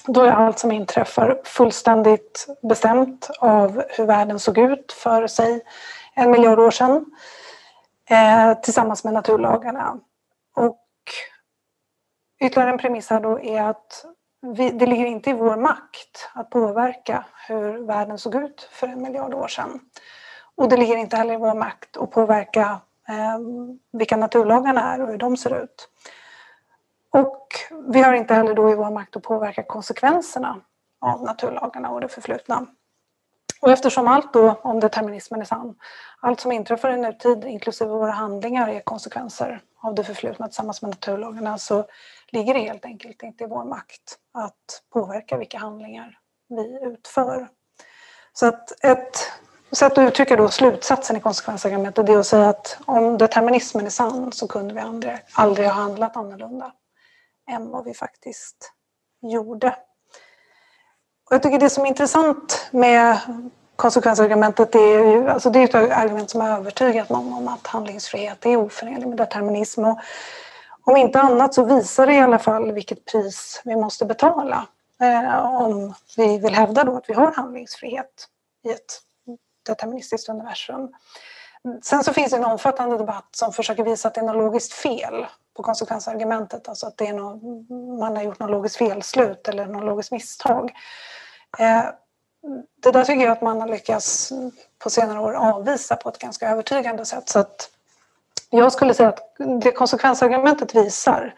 [0.07, 5.61] då är allt som inträffar fullständigt bestämt av hur världen såg ut för sig
[6.15, 7.05] en miljard år sedan
[8.63, 9.99] tillsammans med naturlagarna.
[10.57, 10.85] Och
[12.41, 14.05] ytterligare en premiss här då är att
[14.41, 19.03] vi, det ligger inte i vår makt att påverka hur världen såg ut för en
[19.03, 19.81] miljard år sedan.
[20.55, 23.39] Och det ligger inte heller i vår makt att påverka eh,
[23.93, 25.89] vilka naturlagarna är och hur de ser ut.
[27.11, 27.47] Och
[27.89, 30.61] vi har inte heller då i vår makt att påverka konsekvenserna
[31.01, 32.67] av naturlagarna och det förflutna.
[33.61, 35.75] Och eftersom allt då, om determinismen är sann,
[36.21, 40.91] allt som inträffar i nutid, inklusive våra handlingar, är konsekvenser av det förflutna tillsammans med
[40.91, 41.85] naturlagarna så
[42.33, 47.49] ligger det helt enkelt inte i vår makt att påverka vilka handlingar vi utför.
[48.33, 49.33] Så att ett
[49.73, 54.33] sätt att uttrycka då slutsatsen i konsekvensargumentet är att säga att om determinismen är sann
[54.33, 56.73] så kunde vi aldrig, aldrig ha handlat annorlunda
[57.51, 58.73] än vad vi faktiskt
[59.23, 59.77] gjorde.
[61.27, 63.19] Och jag tycker det som är intressant med
[63.77, 68.47] konsekvensargumentet är ju, alltså det är ett argument som har övertygat många om att handlingsfrihet
[68.47, 69.85] är oförenlig med determinism.
[69.85, 69.99] Och
[70.89, 74.67] om inte annat så visar det i alla fall vilket pris vi måste betala
[75.01, 78.29] eh, om vi vill hävda då att vi har handlingsfrihet
[78.65, 79.01] i ett
[79.67, 80.93] deterministiskt universum.
[81.83, 84.73] Sen så finns det en omfattande debatt som försöker visa att det är något logiskt
[84.73, 87.43] fel på konsekvensargumentet, alltså att det är något,
[88.01, 90.73] man har gjort något logiskt felslut eller något logiskt misstag.
[91.59, 91.85] Eh,
[92.83, 94.33] det där tycker jag att man har lyckats
[94.79, 97.29] på senare år avvisa på ett ganska övertygande sätt.
[97.29, 97.71] Så att
[98.51, 101.35] jag skulle säga att det konsekvensargumentet visar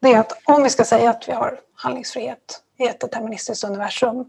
[0.00, 4.24] det är att om vi ska säga att vi har handlingsfrihet i ett deterministiskt universum,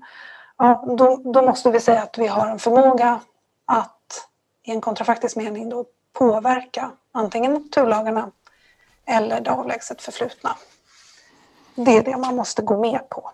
[0.58, 3.20] ja, då, då måste vi säga att vi har en förmåga
[3.66, 4.28] att
[4.64, 8.32] i en kontrafaktisk mening då påverka antingen naturlagarna
[9.06, 10.58] eller det avlägset förflutna.
[11.76, 13.32] Det är det man måste gå med på.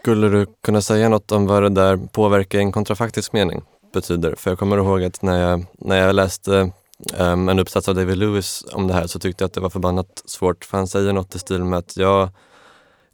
[0.00, 4.34] Skulle du kunna säga något om vad det där påverka i en kontrafaktisk mening betyder?
[4.34, 6.70] För jag kommer ihåg att när jag, när jag läste
[7.18, 9.70] um, en uppsats av David Lewis om det här så tyckte jag att det var
[9.70, 12.30] förbannat svårt för han säger något i stil med att ja,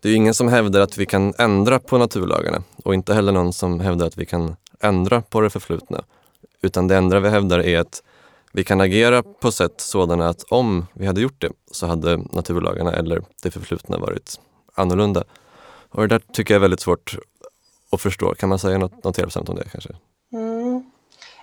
[0.00, 3.52] det är ingen som hävdar att vi kan ändra på naturlagarna och inte heller någon
[3.52, 6.04] som hävdar att vi kan ändra på det förflutna.
[6.62, 8.02] Utan det enda vi hävdar är att
[8.52, 12.92] vi kan agera på sätt sådana att om vi hade gjort det så hade naturlagarna
[12.92, 14.40] eller det förflutna varit
[14.74, 15.24] annorlunda.
[15.88, 17.18] Och det där tycker jag är väldigt svårt
[17.90, 18.34] att förstå.
[18.34, 19.90] Kan man säga något, något hjälpsamt om det kanske?
[20.32, 20.90] Mm.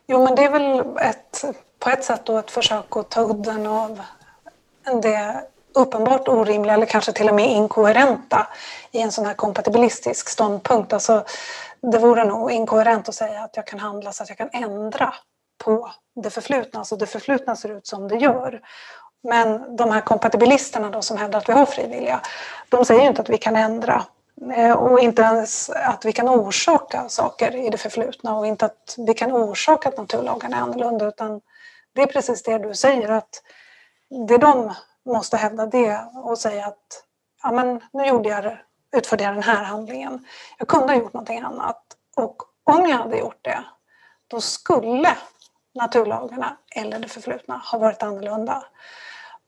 [0.08, 1.44] Jo, men det är väl ett,
[1.82, 4.02] på ett sätt då ett försök att ta udden av
[5.02, 8.48] det uppenbart orimliga eller kanske till och med inkoherenta
[8.92, 10.94] i en sån här kompatibilistisk ståndpunkt.
[10.94, 11.24] Alltså,
[11.82, 15.14] det vore nog inkoherent att säga att jag kan handla så att jag kan ändra
[15.64, 16.80] på det förflutna.
[16.80, 18.62] Alltså det förflutna ser ut som det gör.
[19.24, 22.22] Men de här kompatibilisterna då som hävdar att vi har frivilliga,
[22.70, 24.06] de säger inte att vi kan ändra
[24.56, 28.96] eh, och inte ens att vi kan orsaka saker i det förflutna och inte att
[28.98, 31.42] vi kan orsaka att naturlagarna är annorlunda utan
[31.94, 33.44] det är precis det du säger att
[34.28, 34.74] det de
[35.06, 37.04] måste hävda det och säga att
[37.44, 38.58] ja, men nu gjorde jag,
[38.96, 40.26] utförde jag den här handlingen.
[40.58, 41.84] Jag kunde ha gjort någonting annat
[42.16, 43.64] och om jag hade gjort det
[44.28, 45.18] då skulle
[45.74, 48.64] naturlagarna eller det förflutna har varit annorlunda.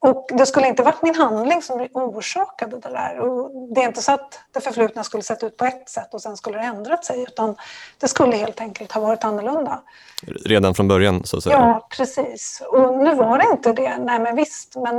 [0.04, 3.20] Och det skulle inte varit min handling som orsakade det där.
[3.20, 6.22] Och det är inte så att det förflutna skulle sett ut på ett sätt och
[6.22, 7.56] sen skulle det ändrat sig utan
[7.98, 9.82] det skulle helt enkelt ha varit annorlunda.
[10.46, 11.56] Redan från början så att säga?
[11.56, 12.62] Ja, precis.
[12.68, 13.98] Och nu var det inte det.
[13.98, 14.96] Nej men visst, men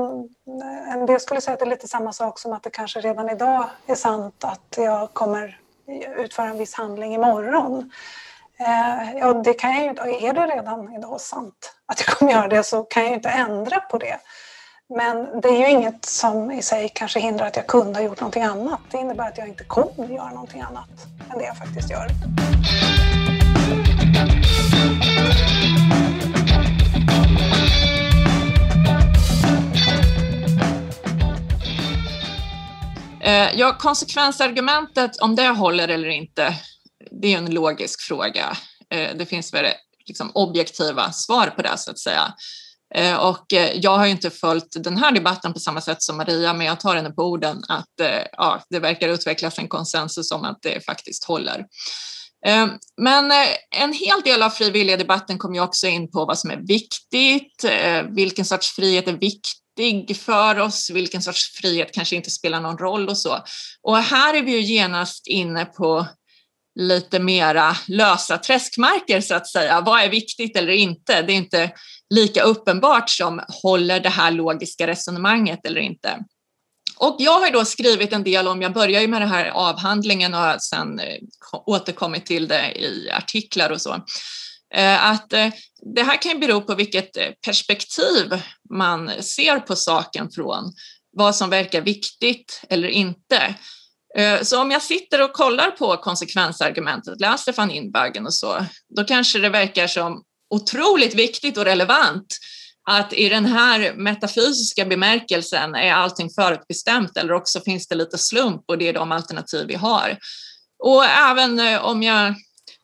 [0.93, 3.31] en del skulle säga att det är lite samma sak som att det kanske redan
[3.31, 5.59] idag är sant att jag kommer
[6.17, 7.91] utföra en viss handling imorgon.
[8.59, 10.03] Eh, ja, det kan jag ju inte.
[10.03, 13.29] Är det redan idag sant att jag kommer göra det så kan jag ju inte
[13.29, 14.19] ändra på det.
[14.89, 18.21] Men det är ju inget som i sig kanske hindrar att jag kunde ha gjort
[18.21, 18.81] någonting annat.
[18.91, 20.89] Det innebär att jag inte kommer göra någonting annat
[21.33, 22.11] än det jag faktiskt gör.
[33.21, 36.55] Eh, ja, konsekvensargumentet, om det håller eller inte,
[37.11, 38.57] det är en logisk fråga.
[38.91, 39.67] Eh, det finns väl
[40.07, 42.35] liksom objektiva svar på det så att säga.
[42.97, 46.17] Eh, och eh, jag har ju inte följt den här debatten på samma sätt som
[46.17, 50.31] Maria, men jag tar henne på orden att eh, ja, det verkar utvecklas en konsensus
[50.31, 51.67] om att det faktiskt håller.
[52.97, 53.33] Men
[53.77, 57.65] en hel del av frivilliga debatten kommer ju också in på vad som är viktigt,
[58.17, 63.09] vilken sorts frihet är viktig för oss, vilken sorts frihet kanske inte spelar någon roll
[63.09, 63.39] och så.
[63.83, 66.07] Och här är vi ju genast inne på
[66.81, 69.81] lite mera lösa träskmarker så att säga.
[69.81, 71.23] Vad är viktigt eller inte?
[71.23, 71.71] Det är inte
[72.11, 76.25] lika uppenbart som håller det här logiska resonemanget eller inte.
[76.97, 80.35] Och jag har då skrivit en del om, jag börjar ju med den här avhandlingen
[80.35, 81.19] och har sen eh,
[81.67, 83.95] återkommit till det i artiklar och så,
[84.75, 85.49] eh, att eh,
[85.95, 87.11] det här kan bero på vilket
[87.47, 90.73] perspektiv man ser på saken från,
[91.17, 93.55] vad som verkar viktigt eller inte.
[94.43, 99.39] Så om jag sitter och kollar på konsekvensargumentet, läser van Inbagen och så, då kanske
[99.39, 102.27] det verkar som otroligt viktigt och relevant
[102.91, 108.63] att i den här metafysiska bemärkelsen är allting förutbestämt eller också finns det lite slump
[108.67, 110.19] och det är de alternativ vi har.
[110.79, 112.35] Och även eh, om jag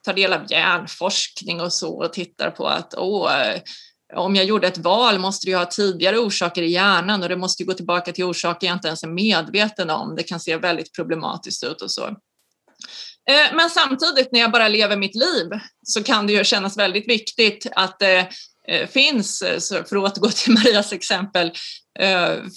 [0.04, 3.60] tar del av hjärnforskning och så och tittar på att åh, eh,
[4.16, 7.36] om jag gjorde ett val måste det ju ha tidigare orsaker i hjärnan och det
[7.36, 10.16] måste ju gå tillbaka till orsaker jag inte ens är medveten om.
[10.16, 12.16] Det kan se väldigt problematiskt ut och så.
[13.30, 15.48] Eh, men samtidigt när jag bara lever mitt liv
[15.86, 18.28] så kan det ju kännas väldigt viktigt att det
[18.92, 21.52] finns, för att återgå till Marias exempel,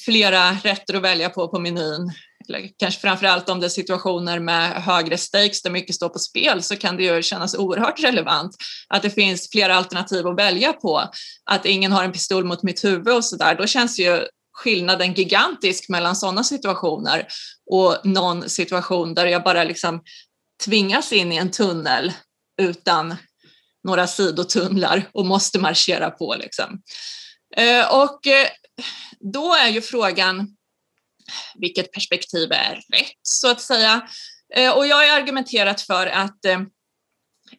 [0.06, 2.12] flera rätter att välja på på menyn
[2.50, 6.20] eller kanske framför allt om det är situationer med högre stakes där mycket står på
[6.20, 8.56] spel så kan det ju kännas oerhört relevant
[8.88, 11.10] att det finns flera alternativ att välja på.
[11.52, 13.56] Att ingen har en pistol mot mitt huvud och så där.
[13.56, 14.22] Då känns ju
[14.54, 17.28] skillnaden gigantisk mellan sådana situationer
[17.72, 20.02] och någon situation där jag bara liksom
[20.66, 22.14] tvingas in i en tunnel
[22.62, 23.16] utan
[23.84, 26.36] några sidotunnlar och måste marschera på.
[26.36, 26.82] Liksom.
[27.56, 28.48] Eh, och eh,
[29.20, 30.58] då är ju frågan
[31.56, 34.08] vilket perspektiv är rätt så att säga.
[34.56, 36.40] Eh, och jag har argumenterat för att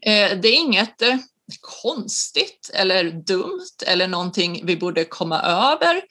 [0.03, 1.03] det är inget
[1.61, 6.03] konstigt eller dumt eller någonting vi borde komma över.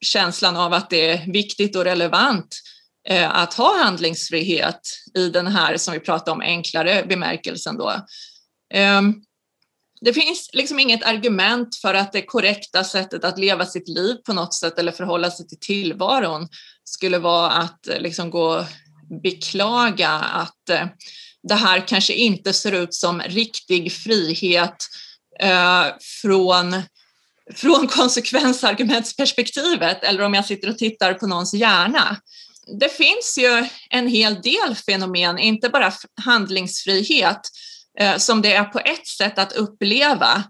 [0.00, 2.56] Känslan av att det är viktigt och relevant
[3.08, 4.80] Eh, att ha handlingsfrihet
[5.14, 7.92] i den här, som vi pratade om, enklare bemärkelsen då.
[8.74, 9.14] Ehm,
[10.00, 14.32] det finns liksom inget argument för att det korrekta sättet att leva sitt liv på
[14.32, 16.48] något sätt eller förhålla sig till tillvaron
[16.84, 18.66] skulle vara att eh, liksom gå
[19.22, 20.86] beklaga att eh,
[21.48, 24.76] det här kanske inte ser ut som riktig frihet
[25.40, 25.84] eh,
[26.22, 26.82] från,
[27.54, 32.16] från konsekvensargumentsperspektivet eller om jag sitter och tittar på någons hjärna.
[32.66, 35.92] Det finns ju en hel del fenomen, inte bara
[36.24, 37.40] handlingsfrihet,
[37.98, 40.42] eh, som det är på ett sätt att uppleva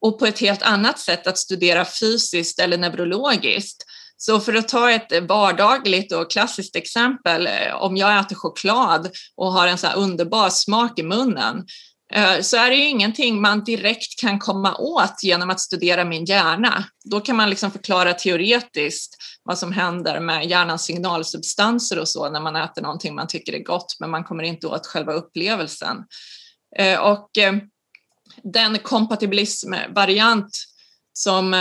[0.00, 3.84] och på ett helt annat sätt att studera fysiskt eller neurologiskt.
[4.16, 9.52] Så för att ta ett vardagligt och klassiskt exempel, eh, om jag äter choklad och
[9.52, 11.64] har en så här underbar smak i munnen,
[12.14, 16.24] Eh, så är det ju ingenting man direkt kan komma åt genom att studera min
[16.24, 16.84] hjärna.
[17.04, 22.40] Då kan man liksom förklara teoretiskt vad som händer med hjärnans signalsubstanser och så när
[22.40, 25.96] man äter någonting man tycker är gott, men man kommer inte åt själva upplevelsen.
[26.78, 27.54] Eh, och eh,
[28.42, 30.64] den kompatibilismvariant
[31.12, 31.52] som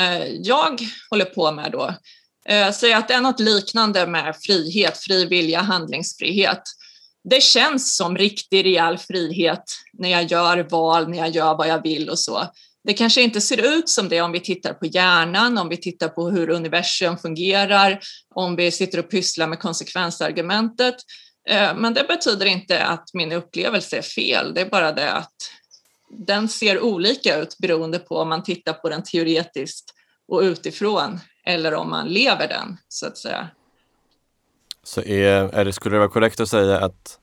[0.42, 1.94] jag håller på med då,
[2.74, 6.62] säger att det är något liknande med frihet, fri vilja, handlingsfrihet.
[7.24, 11.84] Det känns som riktig rejäl frihet när jag gör val, när jag gör vad jag
[11.84, 12.48] vill och så.
[12.84, 16.08] Det kanske inte ser ut som det om vi tittar på hjärnan, om vi tittar
[16.08, 18.00] på hur universum fungerar,
[18.36, 20.96] om vi sitter och pysslar med konsekvensargumentet.
[21.50, 25.34] Eh, men det betyder inte att min upplevelse är fel, det är bara det att
[26.10, 29.94] den ser olika ut beroende på om man tittar på den teoretiskt
[30.28, 33.50] och utifrån eller om man lever den, så att säga.
[34.84, 37.20] Så är, är det, skulle det vara korrekt att säga att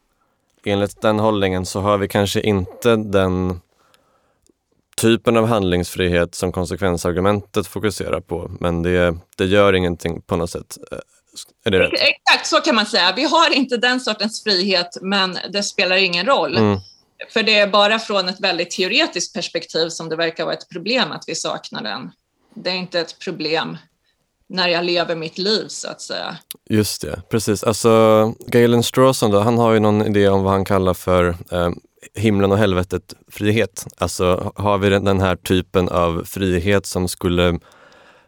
[0.64, 3.60] enligt den hållningen så har vi kanske inte den
[4.96, 10.78] typen av handlingsfrihet som konsekvensargumentet fokuserar på, men det, det gör ingenting på något sätt.
[11.64, 11.92] Är det rätt?
[11.92, 13.12] Exakt så kan man säga.
[13.16, 16.56] Vi har inte den sortens frihet, men det spelar ingen roll.
[16.56, 16.78] Mm.
[17.32, 21.12] För det är bara från ett väldigt teoretiskt perspektiv som det verkar vara ett problem
[21.12, 22.10] att vi saknar den.
[22.54, 23.76] Det är inte ett problem
[24.48, 26.36] när jag lever mitt liv så att säga.
[26.70, 27.64] Just det, precis.
[27.64, 31.70] Alltså Galen Strawson då, han har ju någon idé om vad han kallar för eh,
[32.14, 33.86] himlen och helvetet frihet.
[33.98, 37.58] Alltså har vi den här typen av frihet som skulle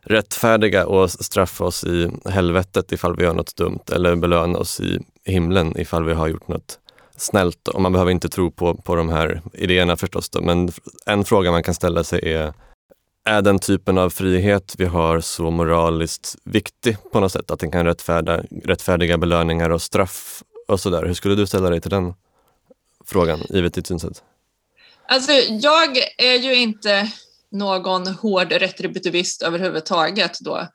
[0.03, 4.99] rättfärdiga och straffa oss i helvetet ifall vi gör något dumt eller belöna oss i
[5.25, 6.79] himlen ifall vi har gjort något
[7.17, 7.69] snällt.
[7.69, 10.31] Och man behöver inte tro på, på de här idéerna förstås.
[10.31, 10.41] Då.
[10.41, 10.73] Men
[11.07, 12.53] en fråga man kan ställa sig är
[13.25, 17.51] är den typen av frihet vi har så moraliskt viktig på något sätt?
[17.51, 21.07] Att den kan rättfärdiga, rättfärdiga belöningar och straff och sådär.
[21.07, 22.15] Hur skulle du ställa dig till den
[23.07, 24.23] frågan, givet ditt synsätt?
[25.09, 27.13] Alltså, jag är ju inte
[27.51, 30.67] någon hård retributivist överhuvudtaget då.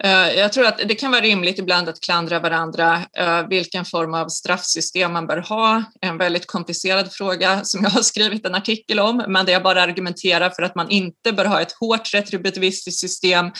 [0.00, 4.14] Eh, jag tror att det kan vara rimligt ibland att klandra varandra eh, vilken form
[4.14, 5.84] av straffsystem man bör ha.
[6.00, 9.82] En väldigt komplicerad fråga som jag har skrivit en artikel om, men där jag bara
[9.82, 13.50] argumenterar för att man inte bör ha ett hårt retributivistiskt system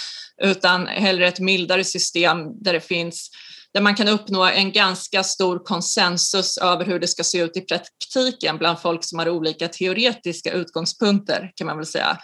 [0.42, 3.30] utan hellre ett mildare system där det finns
[3.74, 7.60] där man kan uppnå en ganska stor konsensus över hur det ska se ut i
[7.60, 12.18] praktiken bland folk som har olika teoretiska utgångspunkter kan man väl säga.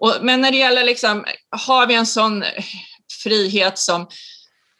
[0.00, 1.24] Och, men när det gäller liksom,
[1.66, 2.44] har vi en sån
[3.24, 4.06] frihet som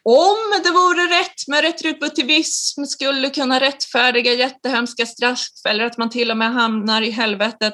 [0.09, 6.31] om det vore rätt med retributivism skulle kunna rättfärdiga jättehemska straff eller att man till
[6.31, 7.73] och med hamnar i helvetet.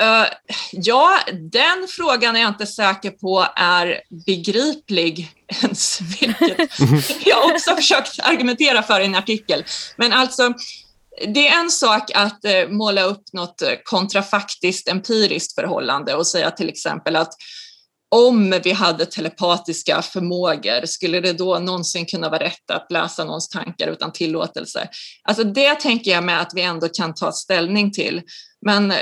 [0.00, 0.26] Uh,
[0.72, 5.30] ja, den frågan är jag inte säker på är begriplig
[5.62, 9.64] ens, vilket jag också försökt argumentera för i en artikel.
[9.96, 10.54] Men alltså,
[11.34, 16.68] det är en sak att uh, måla upp något kontrafaktiskt empiriskt förhållande och säga till
[16.68, 17.32] exempel att
[18.08, 23.48] om vi hade telepatiska förmågor, skulle det då någonsin kunna vara rätt att läsa någons
[23.48, 24.88] tankar utan tillåtelse?
[25.28, 28.22] Alltså det tänker jag med att vi ändå kan ta ställning till.
[28.66, 28.98] Men eh,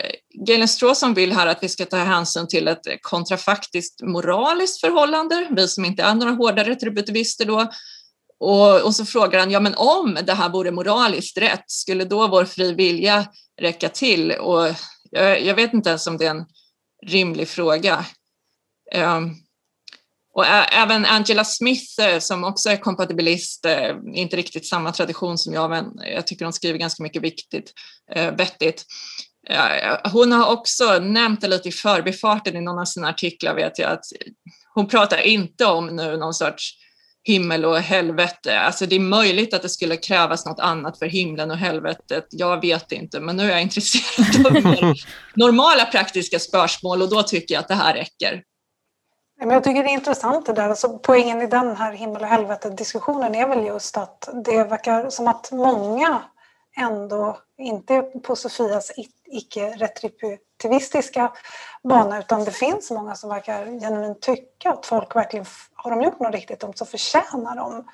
[0.47, 5.69] Galen Strawson vill här att vi ska ta hänsyn till ett kontrafaktiskt moraliskt förhållande, vi
[5.69, 7.71] som inte är några hårda retributivister då.
[8.40, 12.29] Och, och så frågar han, ja men om det här vore moraliskt rätt, skulle då
[12.29, 13.27] vår fri vilja
[13.61, 14.33] räcka till?
[14.33, 14.67] Och
[15.11, 16.45] jag, jag vet inte ens om det är en
[17.07, 18.05] rimlig fråga.
[18.92, 19.35] Ehm,
[20.35, 25.55] och även Angela Smith eh, som också är kompatibilist, eh, inte riktigt samma tradition som
[25.55, 27.73] jag, men jag tycker hon skriver ganska mycket viktigt,
[28.14, 28.85] eh, vettigt.
[30.12, 33.90] Hon har också nämnt det lite i förbifarten i någon av sina artiklar vet jag
[33.90, 34.05] att
[34.75, 36.73] hon pratar inte om nu någon sorts
[37.25, 38.61] himmel och helvete.
[38.61, 42.26] Alltså det är möjligt att det skulle krävas något annat för himlen och helvetet.
[42.30, 44.95] Jag vet inte, men nu är jag intresserad av mer
[45.35, 48.43] normala praktiska spörsmål och då tycker jag att det här räcker.
[49.39, 50.68] Men jag tycker det är intressant det där.
[50.68, 55.28] Alltså, poängen i den här himmel och helvete-diskussionen är väl just att det verkar som
[55.28, 56.22] att många
[56.76, 58.93] ändå inte är på Sofias
[59.24, 61.32] icke-retributivistiska
[61.89, 66.20] bana utan det finns många som verkar genuint tycka att folk verkligen, har de gjort
[66.20, 67.85] något riktigt dumt så förtjänar de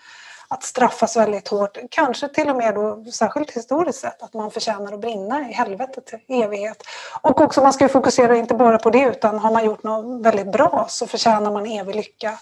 [0.50, 4.92] att straffas väldigt hårt, kanske till och med då, särskilt historiskt sett, att man förtjänar
[4.92, 6.82] att brinna i helvetet i evighet.
[7.20, 10.26] Och också man ska ju fokusera inte bara på det utan har man gjort något
[10.26, 12.38] väldigt bra så förtjänar man evig lycka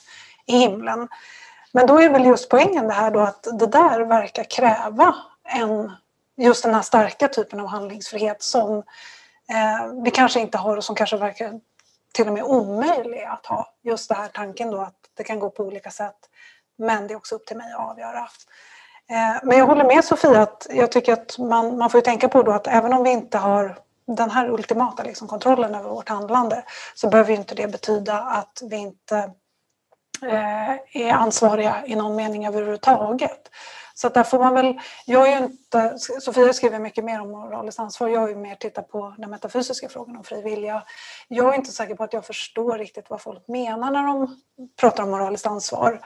[0.46, 1.08] i himlen.
[1.72, 5.92] Men då är väl just poängen det här då att det där verkar kräva en,
[6.36, 8.78] just den här starka typen av handlingsfrihet som
[9.50, 11.60] eh, vi kanske inte har och som kanske verkar
[12.12, 13.74] till och med omöjlig att ha.
[13.82, 16.16] Just den här tanken då att det kan gå på olika sätt.
[16.78, 18.28] Men det är också upp till mig att avgöra.
[19.10, 22.42] Eh, men jag håller med Sofia att jag tycker att man, man får tänka på
[22.42, 26.64] då att även om vi inte har den här ultimata liksom, kontrollen över vårt handlande
[26.94, 29.30] så behöver inte det betyda att vi inte
[30.22, 33.50] Eh, är ansvariga i någon mening överhuvudtaget.
[33.94, 37.78] Så där får man väl, jag är ju inte, Sofia skriver mycket mer om moraliskt
[37.78, 40.82] ansvar, jag har ju mer tittat på den metafysiska frågan om fri vilja.
[41.28, 44.40] Jag är inte säker på att jag förstår riktigt vad folk menar när de
[44.80, 46.00] pratar om moraliskt ansvar.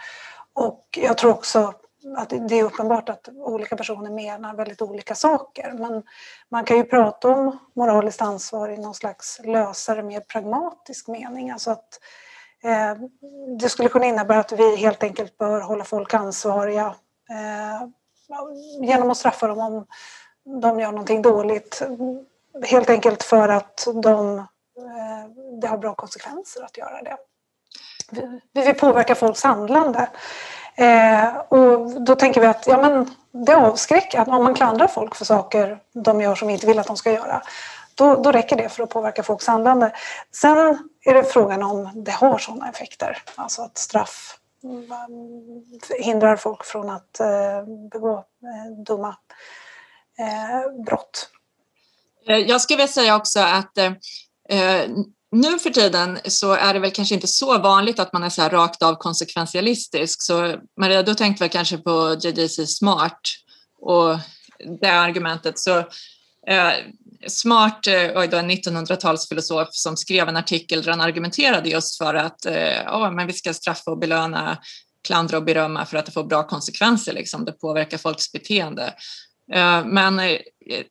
[0.54, 1.74] Och jag tror också
[2.16, 5.72] att det är uppenbart att olika personer menar väldigt olika saker.
[5.72, 6.02] Men
[6.48, 11.50] man kan ju prata om moraliskt ansvar i någon slags lösare, mer pragmatisk mening.
[11.50, 11.98] Alltså att
[12.64, 12.96] Eh,
[13.58, 16.94] det skulle kunna innebära att vi helt enkelt bör hålla folk ansvariga
[17.30, 17.88] eh,
[18.80, 19.86] genom att straffa dem om
[20.60, 21.82] de gör någonting dåligt.
[22.64, 24.44] Helt enkelt för att de, eh,
[25.60, 27.16] det har bra konsekvenser att göra det.
[28.52, 30.08] Vi vill påverka folks handlande.
[30.74, 33.14] Eh, och då tänker vi att ja, men
[33.46, 34.28] det avskräcker.
[34.28, 37.12] Om man klandrar folk för saker de gör som vi inte vill att de ska
[37.12, 37.42] göra
[37.94, 39.92] då, då räcker det för att påverka folks handlande.
[40.34, 40.58] Sen
[41.04, 43.22] är det frågan om det har sådana effekter.
[43.34, 44.90] Alltså att straff mm,
[45.98, 49.16] hindrar folk från att eh, begå eh, dumma
[50.18, 51.30] eh, brott.
[52.28, 53.92] Eh, jag skulle vilja säga också att eh,
[55.32, 58.42] nu för tiden så är det väl kanske inte så vanligt att man är så
[58.42, 60.22] här rakt av konsekventialistisk.
[60.22, 63.20] Så Maria, du tänkte väl kanske på JJC Smart
[63.80, 64.18] och
[64.80, 65.58] det argumentet.
[65.58, 65.78] Så
[66.48, 66.72] eh,
[67.26, 72.46] Smart var eh, en 1900-talsfilosof som skrev en artikel där han argumenterade just för att
[72.86, 74.58] oh, men vi ska straffa och belöna,
[75.06, 77.44] klandra och berömma för att det får bra konsekvenser, liksom.
[77.44, 78.94] det påverkar folks beteende.
[79.52, 80.38] Eh, men eh,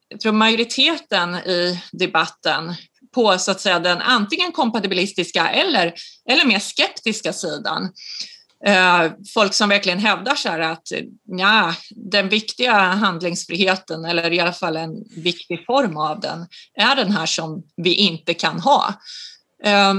[0.09, 2.75] jag tror majoriteten i debatten
[3.13, 5.93] på så att säga den antingen kompatibilistiska eller,
[6.29, 7.89] eller mer skeptiska sidan
[8.65, 10.87] eh, folk som verkligen hävdar så här att
[11.25, 17.11] ja, den viktiga handlingsfriheten, eller i alla fall en viktig form av den, är den
[17.11, 18.93] här som vi inte kan ha.
[19.63, 19.93] Eh,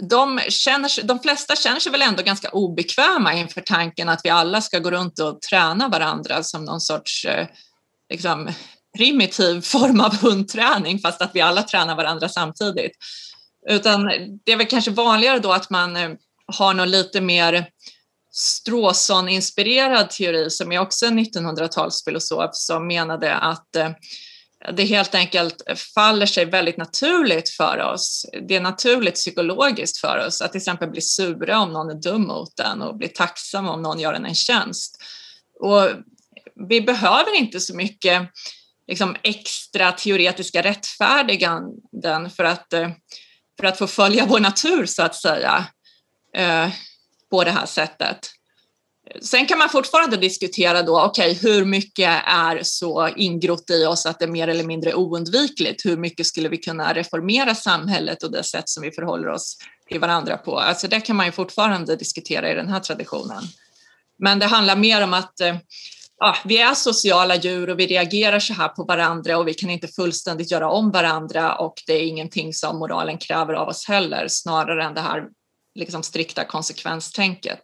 [0.00, 4.60] de, känner, de flesta känner sig väl ändå ganska obekväma inför tanken att vi alla
[4.60, 7.46] ska gå runt och träna varandra som någon sorts eh,
[8.12, 8.48] liksom,
[8.98, 12.92] primitiv form av hundträning fast att vi alla tränar varandra samtidigt.
[13.68, 14.04] Utan
[14.44, 16.10] det är väl kanske vanligare då att man eh,
[16.46, 17.66] har någon lite mer
[18.32, 23.90] Stråson-inspirerad teori som är också en 1900-talsfilosof som menade att eh,
[24.72, 25.62] det helt enkelt
[25.94, 28.26] faller sig väldigt naturligt för oss.
[28.48, 32.22] Det är naturligt psykologiskt för oss att till exempel bli sura om någon är dum
[32.22, 35.02] mot en och bli tacksam om någon gör en en tjänst.
[35.60, 35.90] Och
[36.68, 38.22] vi behöver inte så mycket
[38.88, 42.90] liksom, extra teoretiska rättfärdiganden för att, eh,
[43.60, 45.66] för att få följa vår natur så att säga.
[46.34, 46.68] Eh,
[47.30, 48.18] på det här sättet.
[49.22, 54.06] Sen kan man fortfarande diskutera då, okej, okay, hur mycket är så ingrott i oss
[54.06, 55.84] att det är mer eller mindre oundvikligt?
[55.84, 59.56] Hur mycket skulle vi kunna reformera samhället och det sätt som vi förhåller oss
[59.88, 60.58] till varandra på?
[60.58, 63.42] Alltså det kan man ju fortfarande diskutera i den här traditionen.
[64.18, 65.56] Men det handlar mer om att eh,
[66.18, 69.70] ja, vi är sociala djur och vi reagerar så här på varandra och vi kan
[69.70, 74.26] inte fullständigt göra om varandra och det är ingenting som moralen kräver av oss heller,
[74.28, 75.28] snarare än det här
[75.74, 77.62] liksom strikta konsekvenstänket.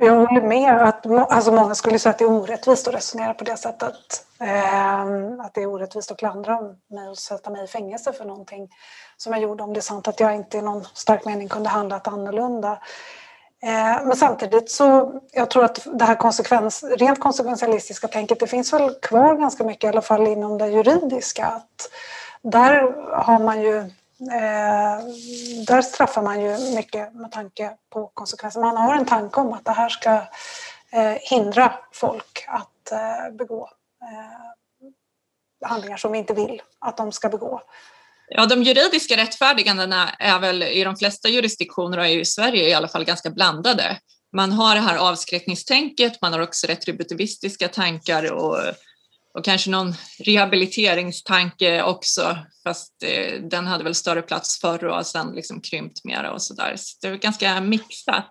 [0.00, 0.88] Jag håller med.
[0.88, 3.94] Att, alltså många skulle säga att det är orättvist att resonera på det sättet.
[4.40, 5.02] Eh,
[5.40, 6.60] att det är orättvist att klandra
[6.90, 8.68] mig och sätta mig i fängelse för någonting
[9.16, 11.68] som jag gjorde om det är sant att jag inte i någon stark mening kunde
[11.68, 12.78] handlat annorlunda.
[13.62, 18.72] Eh, men samtidigt så jag tror att det här konsekvens, rent konsekventialistiska tänket det finns
[18.72, 21.46] väl kvar ganska mycket i alla fall inom det juridiska.
[21.46, 21.90] Att
[22.42, 23.90] där har man ju
[24.20, 25.04] Eh,
[25.66, 28.60] där straffar man ju mycket med tanke på konsekvenser.
[28.60, 30.10] Man har en tanke om att det här ska
[30.92, 33.70] eh, hindra folk att eh, begå
[34.02, 37.60] eh, handlingar som vi inte vill att de ska begå.
[38.30, 42.88] Ja, de juridiska rättfärdigandena är väl i de flesta jurisdiktioner och i Sverige i alla
[42.88, 43.98] fall ganska blandade.
[44.36, 48.58] Man har det här avskräckningstänket, man har också retributivistiska tankar och
[49.38, 55.02] och kanske någon rehabiliteringstanke också, fast eh, den hade väl större plats förr och har
[55.02, 56.72] sen liksom krympt mera och sådär.
[56.76, 58.24] Så det är ganska mixat.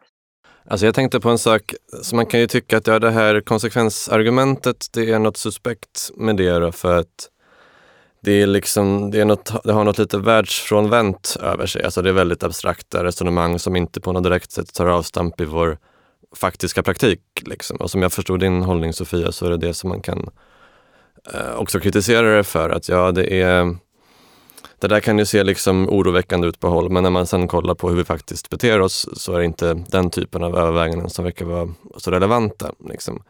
[0.70, 1.74] Alltså jag tänkte på en sak,
[2.04, 6.38] så man kan ju tycka att ja, det här konsekvensargumentet, det är något suspekt med
[6.38, 7.30] det då, för att
[8.28, 11.84] det, är liksom, det, är något, det har något lite världsfrånvänt över sig.
[11.84, 15.45] Alltså det är väldigt abstrakta resonemang som inte på något direkt sätt tar avstamp i
[15.45, 15.78] vår
[16.36, 17.21] faktiska praktik.
[17.45, 17.78] Liksom.
[17.78, 20.30] Och som jag förstod din hållning Sofia, så är det det som man kan
[21.34, 22.69] eh, också kritisera det för.
[22.69, 23.75] Att ja, det är
[24.80, 27.75] det där kan ju se liksom oroväckande ut på håll, men när man sen kollar
[27.75, 31.25] på hur vi faktiskt beter oss så är det inte den typen av överväganden som
[31.25, 32.71] verkar vara så relevanta.
[32.89, 33.23] Liksom.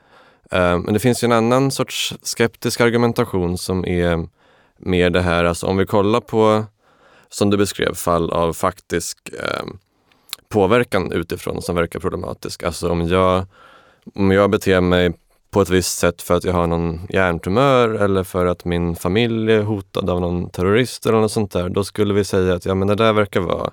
[0.52, 4.28] Eh, men det finns ju en annan sorts skeptisk argumentation som är
[4.78, 6.66] mer det här, alltså om vi kollar på,
[7.30, 9.66] som du beskrev, fall av faktisk eh,
[10.50, 12.64] påverkan utifrån som verkar problematisk.
[12.64, 13.46] Alltså om jag,
[14.16, 15.14] om jag beter mig
[15.52, 19.52] på ett visst sätt för att jag har någon hjärntumör eller för att min familj
[19.54, 21.70] är hotad av någon terrorist eller något sånt där.
[21.70, 23.72] Då skulle vi säga att ja, men det där verkar vara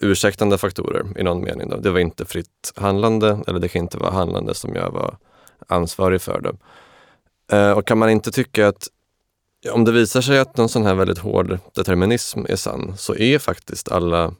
[0.00, 1.68] ursäktande faktorer i någon mening.
[1.68, 1.76] Då.
[1.76, 5.16] Det var inte fritt handlande eller det kan inte vara handlande som jag var
[5.68, 6.40] ansvarig för.
[6.40, 6.52] Då.
[7.56, 8.88] Eh, och kan man inte tycka att
[9.68, 13.38] om det visar sig att någon sån här väldigt hård determinism är sann så är
[13.38, 14.34] faktiskt alla,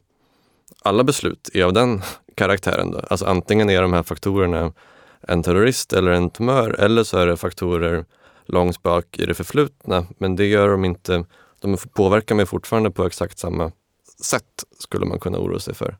[0.81, 2.01] alla beslut är av den
[2.35, 2.91] karaktären.
[2.91, 2.99] Då.
[3.09, 4.73] Alltså antingen är de här faktorerna
[5.27, 8.05] en terrorist eller en tumör eller så är det faktorer
[8.45, 10.05] långt bak i det förflutna.
[10.17, 11.25] Men det gör de inte,
[11.59, 13.71] de påverkar mig fortfarande på exakt samma
[14.23, 15.97] sätt skulle man kunna oroa sig för.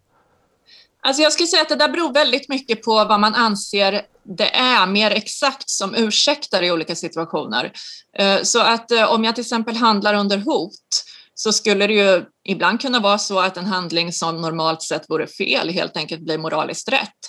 [1.02, 4.56] Alltså jag skulle säga att det där beror väldigt mycket på vad man anser det
[4.56, 7.72] är mer exakt som ursäktar i olika situationer.
[8.18, 12.26] Eh, så att eh, om jag till exempel handlar under hot så skulle det ju
[12.44, 16.38] ibland kunna vara så att en handling som normalt sett vore fel helt enkelt blir
[16.38, 17.20] moraliskt rätt.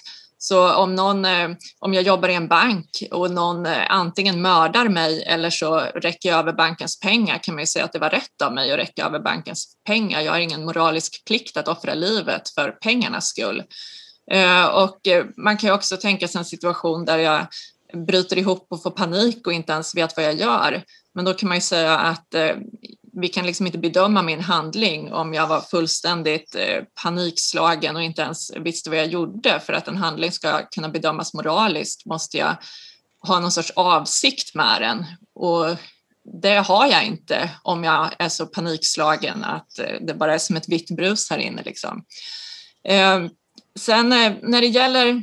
[0.44, 4.88] Så om, någon, eh, om jag jobbar i en bank och någon eh, antingen mördar
[4.88, 8.10] mig eller så räcker jag över bankens pengar kan man ju säga att det var
[8.10, 10.20] rätt av mig att räcka över bankens pengar.
[10.20, 13.62] Jag har ingen moralisk plikt att offra livet för pengarnas skull.
[14.32, 14.98] Eh, och
[15.36, 17.46] man kan ju också tänka sig en situation där jag
[18.06, 20.82] bryter ihop och får panik och inte ens vet vad jag gör.
[21.14, 22.34] Men då kan man ju säga att
[23.12, 28.22] vi kan liksom inte bedöma min handling om jag var fullständigt eh, panikslagen och inte
[28.22, 29.60] ens visste vad jag gjorde.
[29.60, 32.56] För att en handling ska kunna bedömas moraliskt måste jag
[33.20, 35.04] ha någon sorts avsikt med den.
[35.34, 35.76] Och
[36.42, 40.56] det har jag inte om jag är så panikslagen att eh, det bara är som
[40.56, 41.62] ett vitt brus här inne.
[41.62, 42.04] Liksom.
[42.88, 43.26] Eh,
[43.78, 45.22] sen när det gäller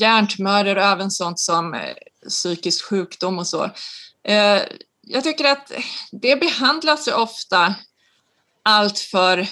[0.00, 1.76] hjärntumörer och även sånt som
[2.28, 3.70] psykisk sjukdom och så.
[5.08, 5.72] Jag tycker att
[6.12, 7.74] det behandlas ju ofta
[8.62, 9.46] allt för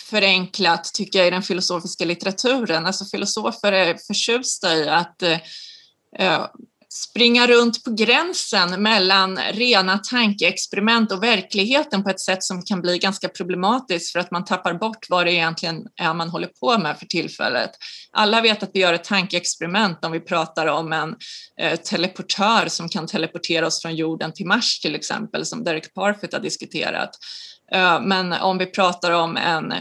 [0.00, 2.86] förenklat tycker jag i den filosofiska litteraturen.
[2.86, 6.46] Alltså filosofer är förtjusta i att eh,
[6.92, 12.98] springa runt på gränsen mellan rena tankeexperiment och verkligheten på ett sätt som kan bli
[12.98, 16.98] ganska problematiskt för att man tappar bort vad det egentligen är man håller på med
[16.98, 17.70] för tillfället.
[18.12, 21.16] Alla vet att vi gör ett tankeexperiment om vi pratar om en
[21.60, 26.32] eh, teleportör som kan teleportera oss från jorden till Mars till exempel, som Derek Parfit
[26.32, 27.10] har diskuterat.
[27.72, 29.72] Eh, men om vi pratar om en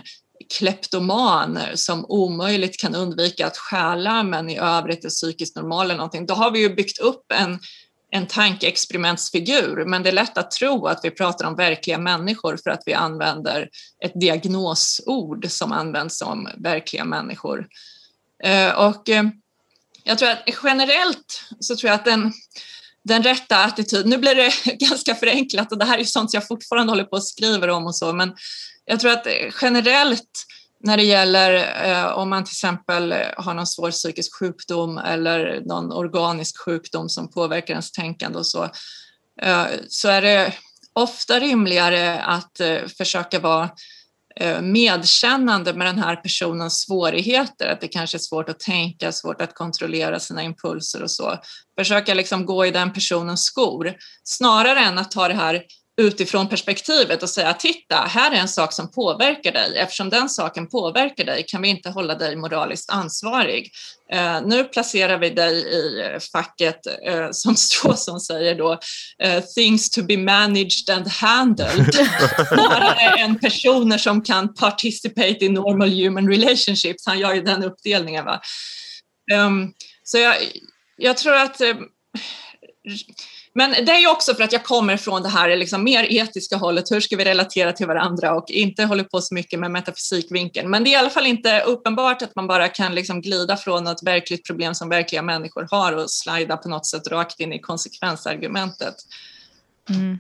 [0.50, 6.26] kleptomaner som omöjligt kan undvika att stjäla men i övrigt är psykiskt normal eller någonting,
[6.26, 7.60] då har vi ju byggt upp en,
[8.12, 9.86] en tankeexperimentsfigur.
[9.86, 12.94] Men det är lätt att tro att vi pratar om verkliga människor för att vi
[12.94, 13.70] använder
[14.04, 17.68] ett diagnosord som används om verkliga människor.
[18.44, 19.24] Eh, och eh,
[20.04, 22.34] jag tror att generellt så tror jag att den,
[23.04, 24.54] den rätta attityden, nu blir det
[24.88, 27.96] ganska förenklat och det här är sånt jag fortfarande håller på och skriver om och
[27.96, 28.36] så, men
[28.88, 30.46] jag tror att eh, generellt
[30.84, 31.54] när det gäller
[31.86, 37.10] eh, om man till exempel eh, har någon svår psykisk sjukdom eller någon organisk sjukdom
[37.10, 38.64] som påverkar ens tänkande och så,
[39.42, 40.54] eh, så är det
[40.94, 43.70] ofta rimligare att eh, försöka vara
[44.36, 49.42] eh, medkännande med den här personens svårigheter, att det kanske är svårt att tänka, svårt
[49.42, 51.38] att kontrollera sina impulser och så.
[51.80, 55.64] Försöka liksom gå i den personens skor snarare än att ta det här
[56.02, 59.78] utifrån perspektivet och säga titta, här är en sak som påverkar dig.
[59.78, 63.72] Eftersom den saken påverkar dig kan vi inte hålla dig moraliskt ansvarig.
[64.14, 66.80] Uh, nu placerar vi dig i facket
[67.10, 68.74] uh, som Stråsson säger då,
[69.26, 71.94] uh, things to be managed and handled.
[72.48, 77.06] Snarare än personer som kan participate in normal human relationships.
[77.06, 78.26] Han gör ju den uppdelningen.
[78.26, 78.42] Va?
[79.34, 79.74] Um,
[80.04, 80.36] så jag,
[80.98, 81.62] jag tror att
[83.58, 86.58] men det är ju också för att jag kommer från det här liksom mer etiska
[86.58, 86.92] hållet.
[86.92, 90.70] Hur ska vi relatera till varandra och inte håller på så mycket med metafysikvinkeln.
[90.70, 93.84] Men det är i alla fall inte uppenbart att man bara kan liksom glida från
[93.84, 97.60] något verkligt problem som verkliga människor har och slida på något sätt rakt in i
[97.60, 98.96] konsekvensargumentet.
[99.90, 100.20] Mm.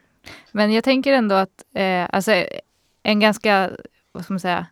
[0.51, 2.45] Men jag tänker ändå att eh, alltså,
[3.03, 3.71] en ganska
[4.11, 4.65] vad ska man säga,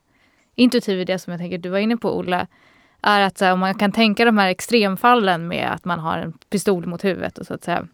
[0.56, 2.48] intuitiv idé som jag tänker du var inne på Ola,
[3.02, 6.34] är att här, om man kan tänka de här extremfallen med att man har en
[6.50, 7.88] pistol mot huvudet och så att säga.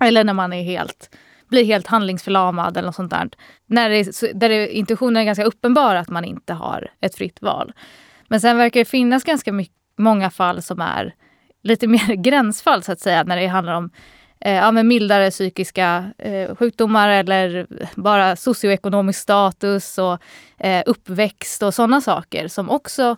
[0.00, 1.16] Eller när man är helt,
[1.48, 3.30] blir helt handlingsförlamad eller något sånt där.
[3.66, 7.72] När det, där det, intuitionen är ganska uppenbar att man inte har ett fritt val.
[8.28, 11.14] Men sen verkar det finnas ganska mycket, många fall som är
[11.62, 13.90] lite mer gränsfall så att säga när det handlar om
[14.40, 20.18] eh, ja, men mildare psykiska eh, sjukdomar eller bara socioekonomisk status och
[20.66, 23.16] eh, uppväxt och sådana saker som också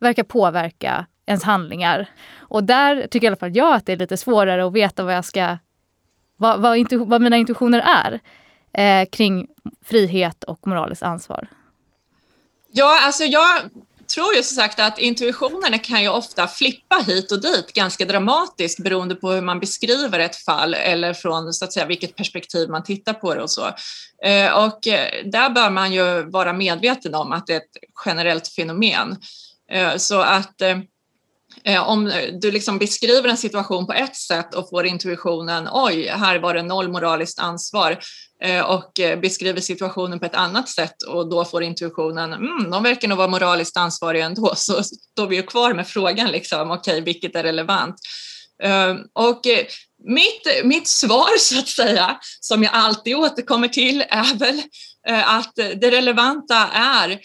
[0.00, 2.06] verkar påverka ens handlingar.
[2.36, 5.14] Och där tycker i alla fall jag att det är lite svårare att veta vad
[5.14, 5.58] jag ska
[6.38, 8.20] vad, vad, intu, vad mina intuitioner är
[8.72, 9.46] eh, kring
[9.84, 11.48] frihet och moraliskt ansvar.
[12.72, 13.60] Ja, alltså jag
[14.14, 18.82] tror ju som sagt att intuitionerna kan ju ofta flippa hit och dit ganska dramatiskt
[18.82, 22.84] beroende på hur man beskriver ett fall eller från så att säga vilket perspektiv man
[22.84, 23.66] tittar på det och så.
[24.24, 28.48] Eh, och eh, där bör man ju vara medveten om att det är ett generellt
[28.48, 29.16] fenomen.
[29.70, 30.62] Eh, så att
[31.64, 36.38] Eh, om du liksom beskriver en situation på ett sätt och får intuitionen oj, här
[36.38, 37.98] var det noll moraliskt ansvar,
[38.42, 42.82] eh, och eh, beskriver situationen på ett annat sätt och då får intuitionen, mm, de
[42.82, 46.92] verkar nog vara moraliskt ansvariga ändå, så står vi ju kvar med frågan, liksom, okej,
[46.92, 47.96] okay, vilket är relevant?
[49.12, 49.40] Och
[50.04, 54.62] mitt, mitt svar, så att säga, som jag alltid återkommer till, är väl
[55.24, 57.18] att det relevanta är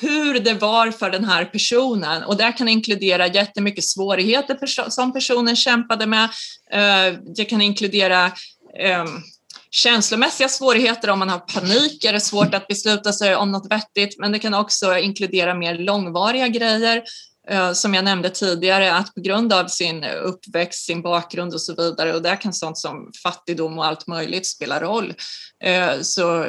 [0.00, 2.22] hur det var för den här personen.
[2.22, 6.24] Och det kan inkludera jättemycket svårigheter som personen kämpade med.
[6.72, 8.32] Eh, det kan inkludera
[8.78, 9.08] ehm,
[9.70, 14.18] känslomässiga svårigheter, om man har panik är det svårt att besluta sig om något vettigt,
[14.18, 17.02] men det kan också inkludera mer långvariga grejer.
[17.48, 21.74] Eh, som jag nämnde tidigare, att på grund av sin uppväxt, sin bakgrund och så
[21.74, 25.14] vidare, och där kan sånt som fattigdom och allt möjligt spela roll,
[25.64, 26.46] eh, så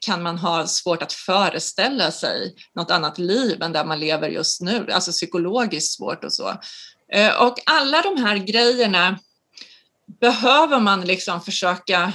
[0.00, 4.60] kan man ha svårt att föreställa sig något annat liv än där man lever just
[4.60, 6.54] nu, alltså psykologiskt svårt och så.
[7.12, 9.18] Eh, och alla de här grejerna
[10.20, 12.12] behöver man liksom försöka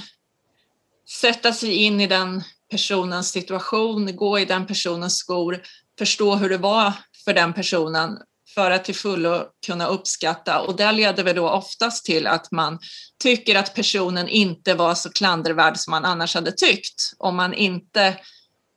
[1.20, 5.62] sätta sig in i den personens situation, gå i den personens skor,
[5.98, 6.92] förstå hur det var
[7.28, 8.18] för den personen
[8.54, 12.78] för att till fullo kunna uppskatta och det leder väl då oftast till att man
[13.22, 18.16] tycker att personen inte var så klandervärd som man annars hade tyckt om man inte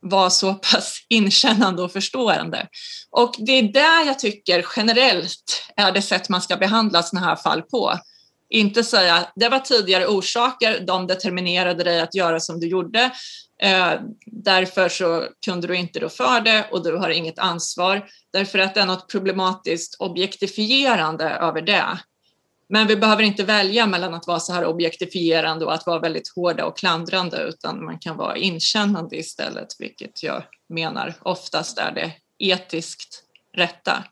[0.01, 2.67] var så pass inkännande och förstående.
[3.11, 7.35] Och det är där jag tycker generellt är det sätt man ska behandla sådana här
[7.35, 7.99] fall på.
[8.49, 13.11] Inte säga det var tidigare orsaker, de determinerade dig att göra som du gjorde.
[13.61, 13.93] Eh,
[14.25, 18.09] därför så kunde du inte rå för det och du har inget ansvar.
[18.33, 21.99] Därför att det är något problematiskt objektifierande över det.
[22.69, 26.35] Men vi behöver inte välja mellan att vara så här objektifierande och att vara väldigt
[26.35, 32.11] hårda och klandrande utan man kan vara inkännande istället, vilket jag menar oftast är det
[32.39, 33.23] etiskt
[33.57, 34.03] rätta.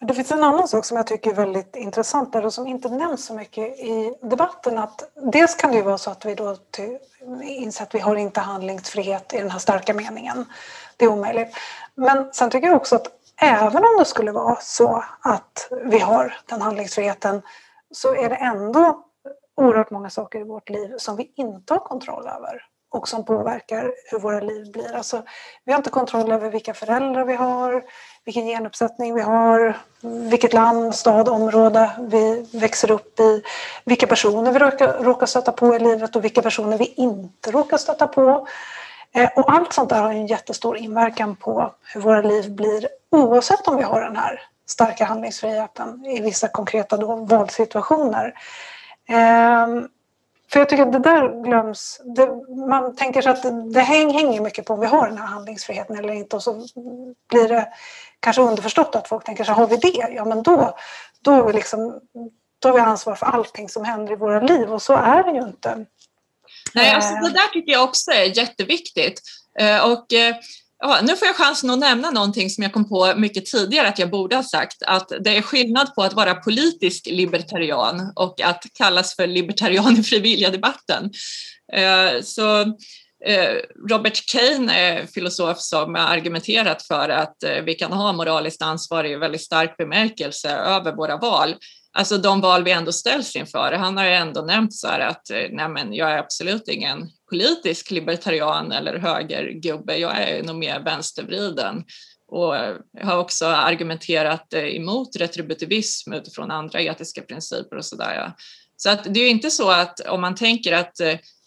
[0.00, 2.88] Det finns en annan sak som jag tycker är väldigt intressant där och som inte
[2.88, 4.78] nämns så mycket i debatten.
[4.78, 6.56] Att dels kan det ju vara så att vi då
[7.42, 10.44] inser att vi har inte handlingsfrihet i den här starka meningen.
[10.96, 11.56] Det är omöjligt.
[11.94, 13.06] Men sen tycker jag också att
[13.40, 17.42] även om det skulle vara så att vi har den handlingsfriheten
[17.90, 19.04] så är det ändå
[19.56, 23.92] oerhört många saker i vårt liv som vi inte har kontroll över och som påverkar
[24.10, 24.96] hur våra liv blir.
[24.96, 25.22] Alltså,
[25.64, 27.82] vi har inte kontroll över vilka föräldrar vi har,
[28.24, 29.76] vilken genuppsättning vi har,
[30.30, 33.42] vilket land, stad, område vi växer upp i,
[33.84, 37.76] vilka personer vi råkar, råkar stöta på i livet och vilka personer vi inte råkar
[37.76, 38.46] stöta på.
[39.14, 43.68] Eh, och allt sånt där har en jättestor inverkan på hur våra liv blir oavsett
[43.68, 48.34] om vi har den här starka handlingsfriheten i vissa konkreta då, valsituationer.
[49.08, 49.88] Ehm,
[50.52, 52.00] för jag tycker att det där glöms.
[52.16, 52.28] Det,
[52.68, 55.98] man tänker sig att det, det hänger mycket på om vi har den här handlingsfriheten
[55.98, 56.66] eller inte och så
[57.30, 57.68] blir det
[58.20, 60.76] kanske underförstått att folk tänker så har vi det, ja men då,
[61.20, 62.00] då, är vi liksom,
[62.58, 65.30] då har vi ansvar för allting som händer i våra liv och så är det
[65.30, 65.86] ju inte.
[66.74, 69.20] Nej, alltså det där tycker jag också är jätteviktigt.
[69.58, 70.36] Eh, och eh,
[70.80, 73.98] Ja, nu får jag chansen att nämna någonting som jag kom på mycket tidigare att
[73.98, 78.64] jag borde ha sagt, att det är skillnad på att vara politisk libertarian och att
[78.74, 81.10] kallas för libertarian i frivilligdebatten.
[81.72, 82.60] Eh, så
[83.26, 83.54] eh,
[83.90, 89.06] Robert Kane är filosof som har argumenterat för att eh, vi kan ha moraliskt ansvar
[89.06, 91.54] i väldigt stark bemärkelse över våra val
[91.92, 93.72] alltså de val vi ändå ställs inför.
[93.72, 97.10] Han har ju ändå nämnt så här att eh, nej men jag är absolut ingen
[97.30, 101.84] politisk libertarian eller högergubbe, jag är nog mer vänstervriden
[102.28, 108.32] och eh, har också argumenterat eh, emot retributivism utifrån andra etiska principer och sådär.
[108.76, 111.00] Så att det är ju inte så att om man tänker att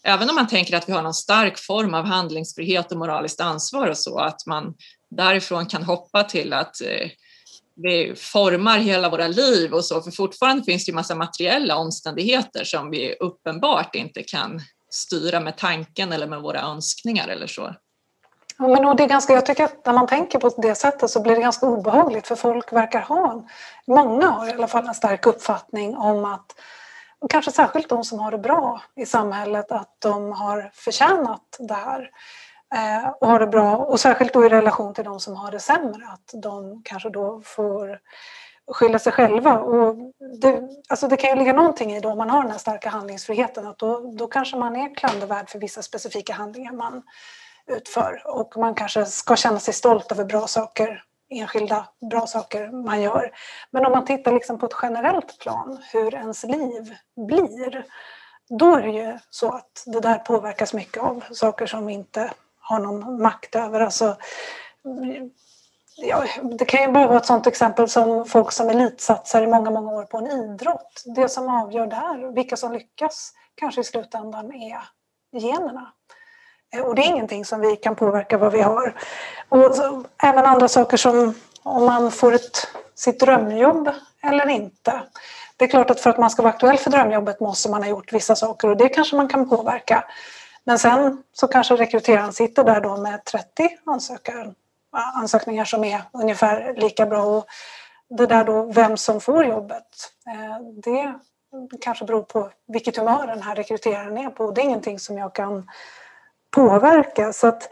[0.04, 3.88] även om man tänker att vi har någon stark form av handlingsfrihet och moraliskt ansvar
[3.88, 4.74] och så, att man
[5.10, 6.76] därifrån kan hoppa till att
[7.74, 12.64] det formar hela våra liv och så, för fortfarande finns det ju massa materiella omständigheter
[12.64, 14.60] som vi uppenbart inte kan
[14.90, 17.74] styra med tanken eller med våra önskningar eller så.
[18.58, 21.22] Ja, men det är ganska, jag tycker att när man tänker på det sättet så
[21.22, 23.48] blir det ganska obehagligt för folk verkar ha,
[23.86, 26.46] många har i alla fall en stark uppfattning om att
[27.30, 32.10] kanske särskilt de som har det bra i samhället, att de har förtjänat det här
[32.74, 33.76] Eh, och har det bra.
[33.76, 37.40] Och särskilt då i relation till de som har det sämre, att de kanske då
[37.44, 37.98] får
[38.72, 39.58] skylla sig själva.
[39.58, 39.96] Och
[40.40, 42.88] det, alltså det kan ju ligga någonting i då om man har den här starka
[42.88, 47.02] handlingsfriheten att då, då kanske man är klandervärd för vissa specifika handlingar man
[47.66, 51.02] utför och man kanske ska känna sig stolt över bra saker
[51.32, 53.30] enskilda bra saker man gör.
[53.70, 56.96] Men om man tittar liksom på ett generellt plan, hur ens liv
[57.28, 57.86] blir,
[58.58, 62.30] då är det ju så att det där påverkas mycket av saker som inte
[62.72, 63.80] har någon makt över.
[63.80, 64.16] Alltså,
[65.96, 66.24] ja,
[66.58, 69.92] det kan ju bara vara ett sådant exempel som folk som elitsatsar i många, många
[69.92, 71.02] år på en idrott.
[71.16, 74.78] Det som avgör där, vilka som lyckas, kanske i slutändan är
[75.32, 75.92] generna.
[76.74, 78.94] Eh, och det är ingenting som vi kan påverka vad vi har.
[79.48, 83.90] Och så, även andra saker som om man får ett, sitt drömjobb
[84.22, 85.02] eller inte.
[85.56, 87.90] Det är klart att för att man ska vara aktuell för drömjobbet måste man ha
[87.90, 90.04] gjort vissa saker och det kanske man kan påverka.
[90.64, 93.46] Men sen så kanske rekryteraren sitter där då med 30
[93.86, 94.54] ansökare,
[94.92, 97.22] ansökningar som är ungefär lika bra.
[97.22, 97.46] Och
[98.08, 99.86] det där då, vem som får jobbet,
[100.26, 101.14] eh, det
[101.80, 104.50] kanske beror på vilket humör den här rekryteraren är på.
[104.50, 105.70] Det är ingenting som jag kan
[106.50, 107.32] påverka.
[107.32, 107.68] Så att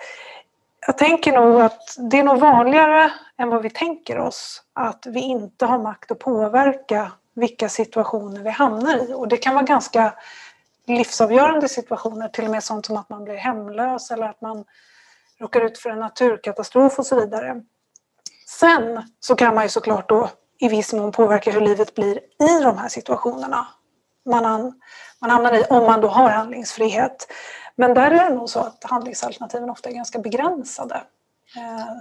[0.87, 5.21] jag tänker nog att det är nog vanligare än vad vi tänker oss att vi
[5.21, 9.13] inte har makt att påverka vilka situationer vi hamnar i.
[9.15, 10.15] Och det kan vara ganska
[10.95, 14.65] livsavgörande situationer, till och med sånt som att man blir hemlös eller att man
[15.41, 17.63] råkar ut för en naturkatastrof och så vidare.
[18.47, 20.29] Sen så kan man ju såklart då
[20.59, 23.67] i viss mån påverka hur livet blir i de här situationerna
[24.25, 24.81] man,
[25.21, 27.27] man hamnar i om man då har handlingsfrihet.
[27.77, 30.95] Men där är det nog så att handlingsalternativen ofta är ganska begränsade.
[31.57, 31.97] Eh,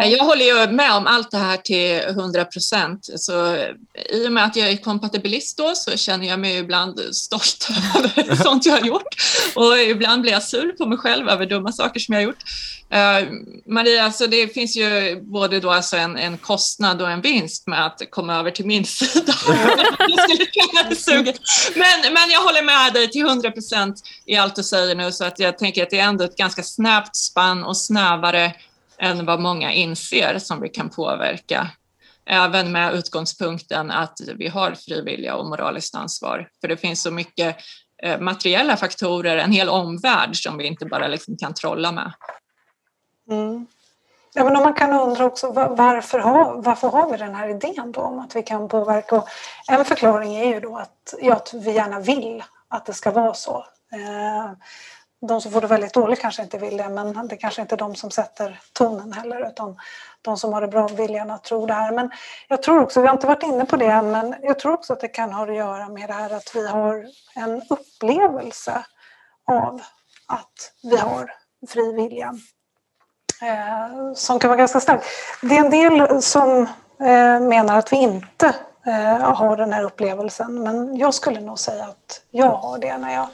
[0.00, 0.06] Ja.
[0.06, 3.08] Jag håller ju med om allt det här till 100 procent.
[3.30, 7.68] Eh, I och med att jag är kompatibilist då så känner jag mig ibland stolt
[8.18, 9.14] över sånt jag har gjort
[9.54, 12.44] och ibland blir jag sur på mig själv över dumma saker som jag har gjort.
[12.92, 13.28] Uh,
[13.66, 17.86] Maria, alltså det finns ju både då alltså en, en kostnad och en vinst med
[17.86, 19.34] att komma över till min sida.
[21.74, 25.24] men, men jag håller med dig till 100 procent i allt du säger nu så
[25.24, 28.54] att jag tänker att det är ändå ett ganska snävt spann och snävare
[28.98, 31.70] än vad många inser som vi kan påverka.
[32.26, 36.48] Även med utgångspunkten att vi har frivilliga och moraliskt ansvar.
[36.60, 37.56] För det finns så mycket
[38.02, 42.12] eh, materiella faktorer, en hel omvärld som vi inte bara liksom kan trolla med.
[43.30, 43.66] Mm.
[44.34, 48.00] Ja, men man kan undra också varför har, varför har vi den här idén då
[48.00, 49.16] om att vi kan påverka?
[49.16, 49.28] Och
[49.68, 53.34] en förklaring är ju då att, ja, att vi gärna vill att det ska vara
[53.34, 53.66] så.
[53.92, 54.52] Eh,
[55.28, 57.78] de som får det väldigt dåligt kanske inte vill det men det kanske inte är
[57.78, 59.76] de som sätter tonen heller utan
[60.22, 61.92] de som har det bra vill gärna tro det här.
[61.92, 62.10] Men
[62.48, 64.92] jag tror också, vi har inte varit inne på det än, men jag tror också
[64.92, 68.84] att det kan ha att göra med det här att vi har en upplevelse
[69.46, 69.82] av
[70.26, 71.34] att vi har
[71.68, 72.34] fri vilja
[73.42, 75.02] eh, som kan vara ganska stark.
[75.42, 76.62] Det är en del som
[77.00, 78.54] eh, menar att vi inte
[78.86, 83.14] eh, har den här upplevelsen men jag skulle nog säga att jag har det när
[83.14, 83.28] jag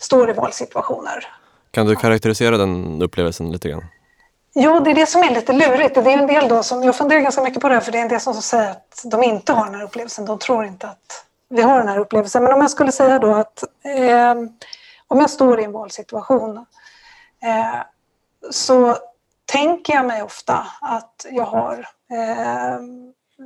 [0.00, 1.26] står i valsituationer.
[1.70, 3.84] Kan du karaktärisera den upplevelsen lite grann?
[4.54, 5.94] Jo, det är det som är lite lurigt.
[5.94, 7.98] Det är en del då som, jag funderar ganska mycket på det här, för det
[7.98, 10.24] är en del som säger att de inte har den här upplevelsen.
[10.24, 12.42] De tror inte att vi har den här upplevelsen.
[12.42, 14.34] Men om jag skulle säga då att eh,
[15.08, 16.56] om jag står i en valsituation
[17.42, 17.80] eh,
[18.50, 18.96] så
[19.44, 21.78] tänker jag mig ofta att jag har
[22.10, 22.80] eh,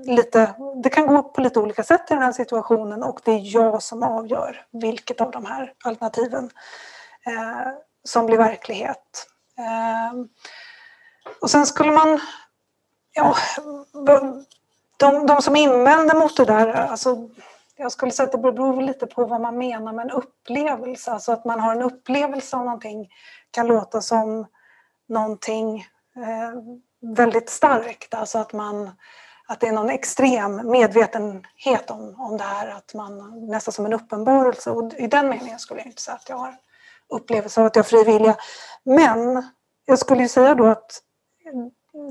[0.02, 3.54] lite, det kan gå på lite olika sätt i den här situationen och det är
[3.54, 6.50] jag som avgör vilket av de här alternativen
[7.26, 7.72] eh,
[8.04, 9.26] som blir verklighet.
[9.58, 10.24] Eh,
[11.40, 12.20] och sen skulle man,
[13.12, 13.36] ja,
[14.96, 17.28] de, de som invänder mot det där, alltså,
[17.76, 21.12] jag skulle säga att det beror lite på vad man menar med en upplevelse.
[21.12, 23.08] Alltså att man har en upplevelse av någonting
[23.50, 24.46] kan låta som
[25.08, 25.78] någonting
[26.16, 26.52] eh,
[27.16, 28.14] väldigt starkt.
[28.14, 28.90] Alltså att man
[29.54, 33.92] att det är någon extrem medvetenhet om, om det här, att man nästan som en
[33.92, 34.70] uppenbarelse.
[34.70, 36.56] Och i den meningen skulle jag inte säga att jag har
[37.08, 38.36] upplevelse av att jag har fri vilja.
[38.84, 39.42] Men
[39.84, 41.00] jag skulle ju säga då att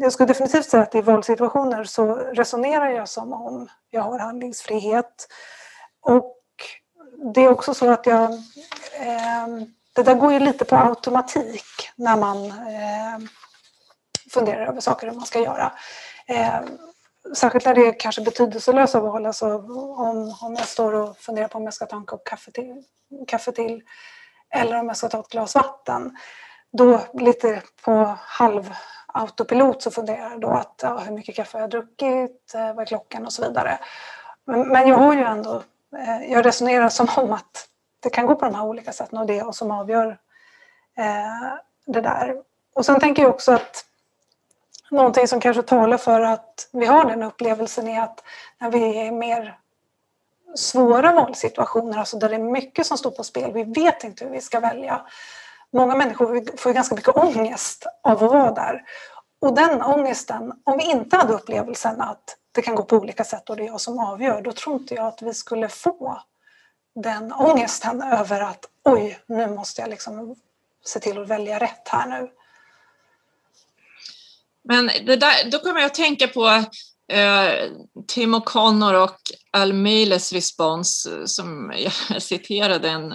[0.01, 5.27] jag skulle definitivt säga att i valsituationer så resonerar jag som om jag har handlingsfrihet.
[6.01, 6.35] Och
[7.33, 8.33] det är också så att jag...
[8.99, 9.47] Eh,
[9.95, 11.65] det där går ju lite på automatik
[11.95, 13.27] när man eh,
[14.29, 15.71] funderar över saker man ska göra.
[16.27, 16.61] Eh,
[17.35, 19.57] särskilt när det är kanske betydelselösa val, alltså
[19.97, 22.83] om, om jag står och funderar på om jag ska ta en kopp kaffe till,
[23.27, 23.83] kaffe till
[24.49, 26.17] eller om jag ska ta ett glas vatten.
[26.71, 28.73] Då lite på halv
[29.07, 32.79] autopilot så funderar jag då att ja, hur mycket kaffe har jag druckit, eh, vad
[32.79, 33.79] är klockan och så vidare.
[34.45, 35.63] Men, men jag har ju ändå,
[35.97, 37.67] eh, jag resonerar som om att
[37.99, 40.17] det kan gå på de här olika sätten och det är jag som avgör
[40.97, 42.35] eh, det där.
[42.73, 43.85] Och sen tänker jag också att
[44.93, 48.23] någonting som kanske talar för att vi har den upplevelsen är att
[48.59, 49.59] när vi är mer
[50.55, 54.31] svåra valsituationer, alltså där det är mycket som står på spel, vi vet inte hur
[54.31, 55.01] vi ska välja.
[55.71, 58.83] Många människor får ganska mycket ångest av att vara där.
[59.39, 63.49] Och den ångesten, om vi inte hade upplevelsen att det kan gå på olika sätt
[63.49, 66.21] och det är jag som avgör, då tror inte jag att vi skulle få
[66.95, 70.35] den ångesten över att oj, nu måste jag liksom
[70.85, 72.29] se till att välja rätt här nu.
[74.69, 76.47] Men det där, då kommer jag att tänka på
[77.11, 77.69] eh,
[78.07, 79.17] Tim O'Connor och
[79.51, 83.13] Al Miles respons eh, som jag citerade en,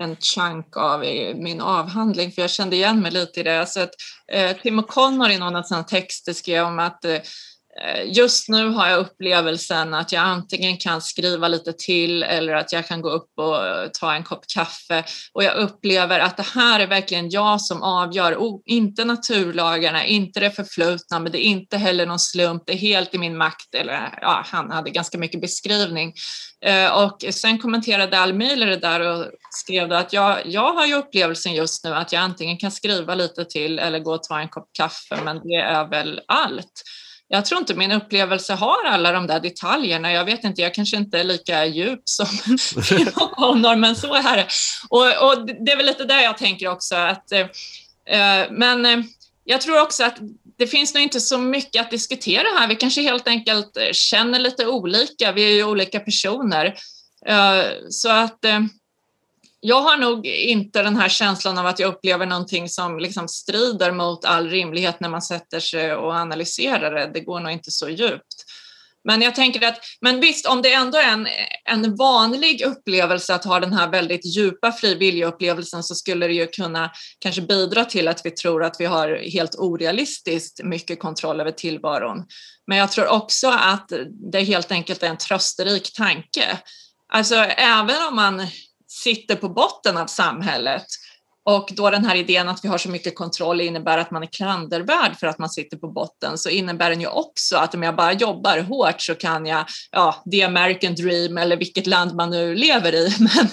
[0.00, 3.66] en chunk av i min avhandling för jag kände igen mig lite i det.
[3.66, 3.94] Så att,
[4.32, 7.20] eh, Tim O'Connor i någon av sina texter skrev om att Eh,
[7.82, 12.72] Eh, just nu har jag upplevelsen att jag antingen kan skriva lite till eller att
[12.72, 13.56] jag kan gå upp och
[14.00, 18.36] ta en kopp kaffe och jag upplever att det här är verkligen jag som avgör,
[18.36, 22.76] oh, inte naturlagarna, inte det förflutna, men det är inte heller någon slump, det är
[22.76, 23.74] helt i min makt.
[23.74, 26.14] Eller ja, han hade ganska mycket beskrivning.
[26.64, 31.54] Eh, och sen kommenterade Almile det där och skrev att jag, jag har ju upplevelsen
[31.54, 34.68] just nu att jag antingen kan skriva lite till eller gå och ta en kopp
[34.72, 36.82] kaffe, men det är väl allt
[37.28, 40.12] jag tror inte min upplevelse har alla de där detaljerna.
[40.12, 42.26] Jag vet inte, jag kanske inte är lika djup som
[43.14, 44.46] Connor, men så är det.
[44.88, 47.40] Och, och, det är väl lite där jag tänker också att, eh,
[48.06, 48.98] eh, men eh,
[49.44, 50.18] jag tror också att
[50.58, 52.68] det finns nog inte så mycket att diskutera här.
[52.68, 55.32] Vi kanske helt enkelt känner lite olika.
[55.32, 56.74] Vi är ju olika personer.
[57.26, 58.60] Eh, så att eh,
[59.66, 63.92] jag har nog inte den här känslan av att jag upplever någonting som liksom strider
[63.92, 67.10] mot all rimlighet när man sätter sig och analyserar det.
[67.14, 68.44] Det går nog inte så djupt.
[69.04, 71.26] Men jag tänker att, men visst, om det ändå är en,
[71.64, 76.90] en vanlig upplevelse att ha den här väldigt djupa frivilligupplevelsen så skulle det ju kunna
[77.18, 82.24] kanske bidra till att vi tror att vi har helt orealistiskt mycket kontroll över tillvaron.
[82.66, 83.92] Men jag tror också att
[84.32, 86.58] det helt enkelt är en trösterik tanke.
[87.12, 88.46] Alltså även om man
[89.04, 90.86] sitter på botten av samhället
[91.46, 94.26] och då den här idén att vi har så mycket kontroll innebär att man är
[94.26, 97.96] klandervärd för att man sitter på botten så innebär den ju också att om jag
[97.96, 102.54] bara jobbar hårt så kan jag, ja, the American dream eller vilket land man nu
[102.54, 103.16] lever i.
[103.18, 103.48] Men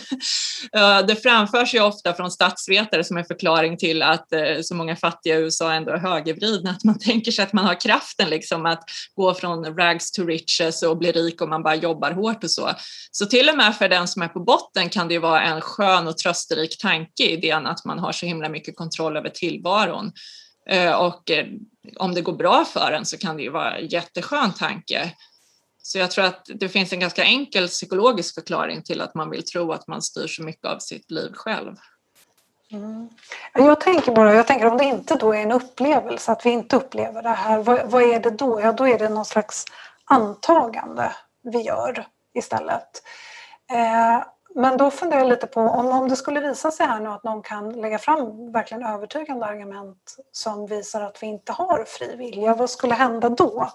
[0.73, 4.95] eh, det framförs ju ofta från statsvetare som en förklaring till att eh, så många
[4.95, 8.65] fattiga i USA ändå är högervridna, att man tänker sig att man har kraften liksom
[8.65, 8.83] att
[9.15, 12.71] gå från rags to riches och bli rik om man bara jobbar hårt och så.
[13.11, 15.61] Så till och med för den som är på botten kan det ju vara en
[15.61, 20.11] skön och trösterik tanke idén att att man har så himla mycket kontroll över tillvaron.
[20.69, 21.45] Eh, och eh,
[21.97, 25.11] om det går bra för en så kan det ju vara en jätteskön tanke.
[25.83, 29.45] Så jag tror att det finns en ganska enkel psykologisk förklaring till att man vill
[29.45, 31.75] tro att man styr så mycket av sitt liv själv.
[32.71, 33.09] Mm.
[33.53, 36.75] Jag tänker bara, jag tänker om det inte då är en upplevelse, att vi inte
[36.75, 38.61] upplever det här, vad, vad är det då?
[38.61, 39.65] Ja, då är det någon slags
[40.05, 41.11] antagande
[41.43, 43.03] vi gör istället.
[43.71, 44.23] Eh,
[44.55, 47.23] men då funderar jag lite på om, om det skulle visa sig här nu att
[47.23, 52.55] någon kan lägga fram verkligen övertygande argument som visar att vi inte har fri vilja,
[52.55, 53.69] vad skulle hända då?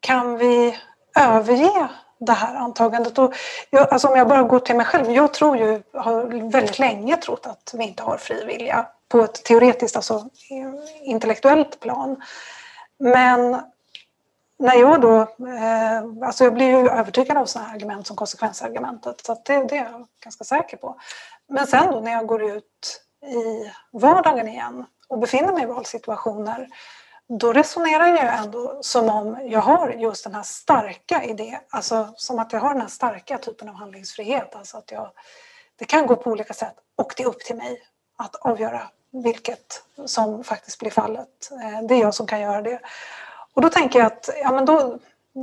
[0.00, 0.78] Kan vi
[1.18, 1.88] överge
[2.18, 3.18] det här antagandet?
[3.18, 3.34] Och
[3.70, 7.16] jag, alltså om jag bara går till mig själv, jag tror ju, har väldigt länge
[7.16, 10.28] trott att vi inte har fri vilja på ett teoretiskt, alltså
[11.02, 12.22] intellektuellt plan.
[12.98, 13.60] Men
[14.62, 19.34] när jag då, eh, alltså jag blir ju övertygad av sådana argument som konsekvensargumentet, så
[19.44, 21.00] det, det, är jag ganska säker på.
[21.48, 26.68] Men sen då när jag går ut i vardagen igen och befinner mig i valsituationer,
[27.28, 32.38] då resonerar jag ändå som om jag har just den här starka idén, alltså som
[32.38, 35.10] att jag har den här starka typen av handlingsfrihet, alltså att jag,
[35.76, 37.82] det kan gå på olika sätt och det är upp till mig
[38.18, 38.82] att avgöra
[39.12, 41.50] vilket som faktiskt blir fallet.
[41.62, 42.80] Eh, det är jag som kan göra det.
[43.54, 44.98] Och då tänker jag att ja, men då,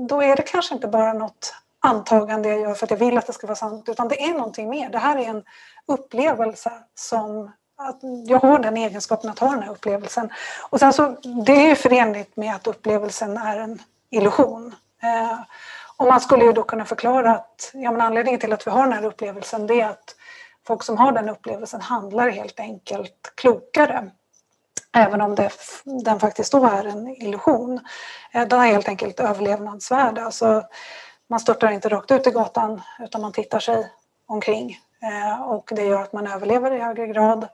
[0.10, 3.28] då är det kanske inte bara något antagande jag gör för att jag vill att
[3.28, 4.90] det ska vara sant, utan det är någonting mer.
[4.90, 5.44] Det här är en
[5.86, 10.30] upplevelse som att jag har den egenskapen att ha den här upplevelsen.
[10.70, 14.76] Och sen så, det är ju förenligt med att upplevelsen är en illusion.
[15.04, 15.40] Eh,
[15.98, 18.84] och man skulle ju då kunna förklara att ja, men anledningen till att vi har
[18.84, 20.16] den här upplevelsen det är att
[20.68, 24.12] folk som har den upplevelsen handlar helt enkelt klokare
[24.98, 25.52] Även om det,
[25.84, 27.80] den faktiskt då är en illusion.
[28.32, 30.24] Eh, den har helt enkelt överlevnadsvärde.
[30.24, 30.64] Alltså,
[31.28, 33.92] man störtar inte rakt ut i gatan utan man tittar sig
[34.26, 37.48] omkring eh, och det gör att man överlever i högre grad.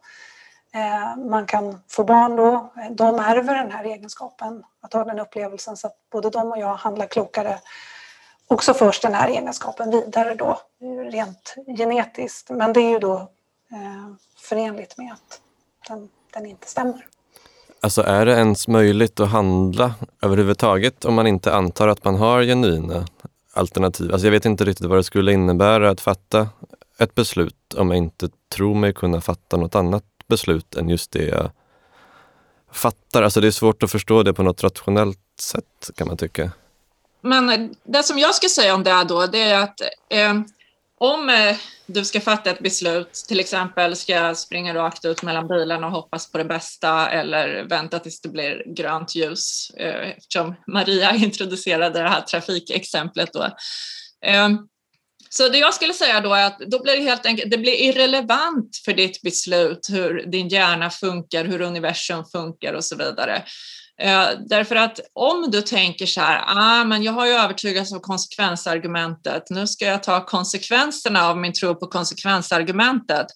[0.73, 5.77] Eh, man kan få barn då, de ärver den här egenskapen, att ha den upplevelsen
[5.77, 7.59] så att både de och jag handlar klokare.
[8.47, 10.59] Och så förs den här egenskapen vidare då,
[11.11, 12.49] rent genetiskt.
[12.49, 13.31] Men det är ju då
[14.37, 15.41] förenligt med att
[15.87, 17.05] den, den inte stämmer.
[17.85, 22.43] Alltså är det ens möjligt att handla överhuvudtaget om man inte antar att man har
[22.43, 23.05] genuina
[23.53, 24.11] alternativ?
[24.11, 26.49] Alltså jag vet inte riktigt vad det skulle innebära att fatta
[26.99, 31.23] ett beslut om jag inte tror mig kunna fatta något annat beslut än just det
[31.23, 31.51] jag
[32.71, 33.23] fattar.
[33.23, 36.51] Alltså det är svårt att förstå det på något rationellt sätt kan man tycka.
[37.21, 40.33] Men det som jag ska säga om det då, det är att eh,
[40.99, 45.47] om eh, du ska fatta ett beslut, till exempel ska jag springa rakt ut mellan
[45.47, 50.55] bilarna och hoppas på det bästa eller vänta tills det blir grönt ljus, eh, eftersom
[50.67, 53.49] Maria introducerade det här trafikexemplet då.
[54.25, 54.57] Ehm,
[55.29, 57.81] så det jag skulle säga då är att då blir det helt enkelt, det blir
[57.81, 63.43] irrelevant för ditt beslut hur din hjärna funkar, hur universum funkar och så vidare.
[64.01, 67.99] Eh, därför att om du tänker så här, ah, men jag har ju övertygats av
[67.99, 73.27] konsekvensargumentet, nu ska jag ta konsekvenserna av min tro på konsekvensargumentet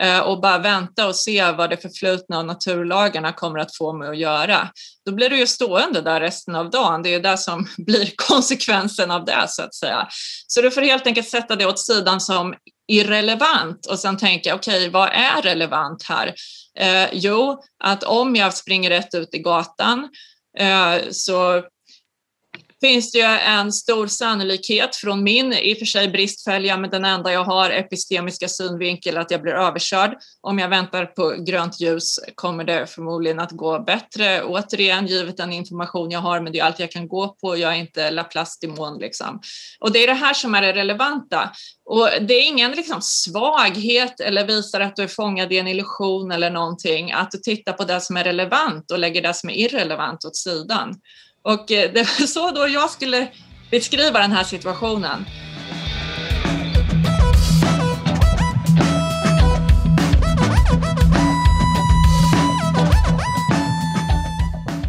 [0.00, 4.08] eh, och bara vänta och se vad det förflutna och naturlagarna kommer att få mig
[4.08, 4.68] att göra.
[5.06, 7.02] Då blir du ju stående där resten av dagen.
[7.02, 10.08] Det är det som blir konsekvensen av det så att säga.
[10.46, 12.54] Så du får helt enkelt sätta det åt sidan som
[12.88, 16.34] irrelevant och sen tänka okej, okay, vad är relevant här?
[16.78, 20.08] Eh, jo, att om jag springer rätt ut i gatan
[20.58, 21.62] eh, så
[22.82, 27.04] finns det ju en stor sannolikhet från min, i och för sig bristfälliga, men den
[27.04, 30.18] enda jag har, epistemiska synvinkel, att jag blir överkörd.
[30.40, 35.52] Om jag väntar på grönt ljus kommer det förmodligen att gå bättre, återigen, givet den
[35.52, 38.98] information jag har, men det är allt jag kan gå på, jag är inte Laplace-demon
[38.98, 39.40] liksom.
[39.80, 41.50] Och det är det här som är det relevanta.
[41.84, 46.32] Och det är ingen liksom svaghet eller visar att du är fångad i en illusion
[46.32, 49.54] eller någonting, att du tittar på det som är relevant och lägger det som är
[49.54, 50.94] irrelevant åt sidan.
[51.42, 53.28] Och eh, det var så då jag skulle
[53.70, 55.24] beskriva den här situationen.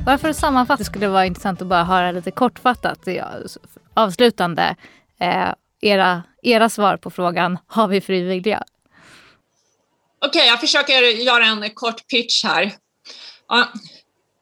[0.05, 3.07] Bara för att sammanfatta skulle det vara intressant att bara höra lite kortfattat,
[3.93, 4.75] avslutande,
[5.19, 8.63] eh, era, era svar på frågan, har vi frivilliga?
[10.25, 12.71] Okej, okay, jag försöker göra en kort pitch här.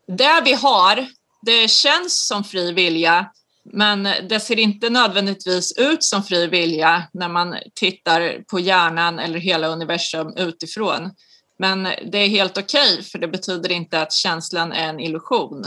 [0.08, 1.08] Det vi har
[1.42, 3.32] det känns som fri vilja,
[3.74, 9.40] men det ser inte nödvändigtvis ut som fri vilja när man tittar på hjärnan eller
[9.40, 11.12] hela universum utifrån.
[11.60, 15.66] Men det är helt okej, okay, för det betyder inte att känslan är en illusion.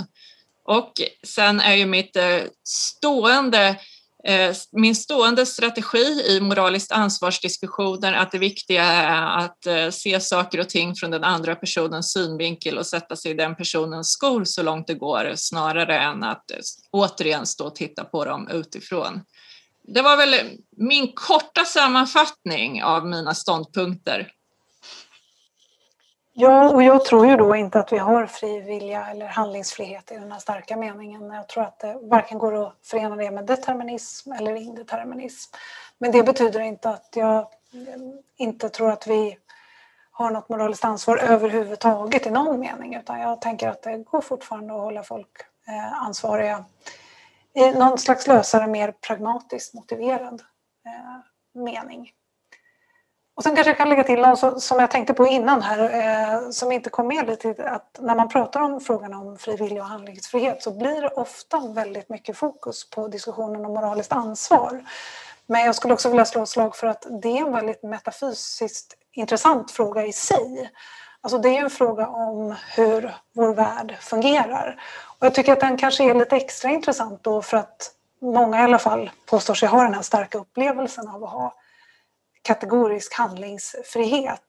[0.64, 0.92] Och
[1.26, 3.76] sen är ju mitt eh, stående
[4.26, 10.60] Eh, min stående strategi i moraliskt ansvarsdiskussioner att det viktiga är att eh, se saker
[10.60, 14.62] och ting från den andra personens synvinkel och sätta sig i den personens skor så
[14.62, 16.56] långt det går snarare än att eh,
[16.90, 19.20] återigen stå och titta på dem utifrån.
[19.94, 20.34] Det var väl
[20.76, 24.30] min korta sammanfattning av mina ståndpunkter.
[26.36, 30.14] Ja, och jag tror ju då inte att vi har fri vilja eller handlingsfrihet i
[30.14, 31.30] den här starka meningen.
[31.30, 35.54] Jag tror att det varken går att förena det med determinism eller indeterminism.
[35.98, 37.46] Men det betyder inte att jag
[38.36, 39.38] inte tror att vi
[40.10, 44.74] har något moraliskt ansvar överhuvudtaget i någon mening utan jag tänker att det går fortfarande
[44.74, 46.64] att hålla folk eh, ansvariga
[47.54, 50.42] i någon slags lösare, mer pragmatiskt motiverad
[50.86, 52.12] eh, mening.
[53.36, 56.50] Och sen kanske jag kan lägga till något som jag tänkte på innan här eh,
[56.50, 60.62] som inte kom med lite att när man pratar om frågan om frivillig och handlingsfrihet
[60.62, 64.84] så blir det ofta väldigt mycket fokus på diskussionen om moraliskt ansvar.
[65.46, 68.94] Men jag skulle också vilja slå ett slag för att det är en väldigt metafysiskt
[69.12, 70.70] intressant fråga i sig.
[71.20, 74.82] Alltså det är en fråga om hur vår värld fungerar.
[75.18, 78.62] Och jag tycker att den kanske är lite extra intressant då för att många i
[78.62, 81.54] alla fall påstår sig ha den här starka upplevelsen av att ha
[82.44, 84.40] kategorisk handlingsfrihet.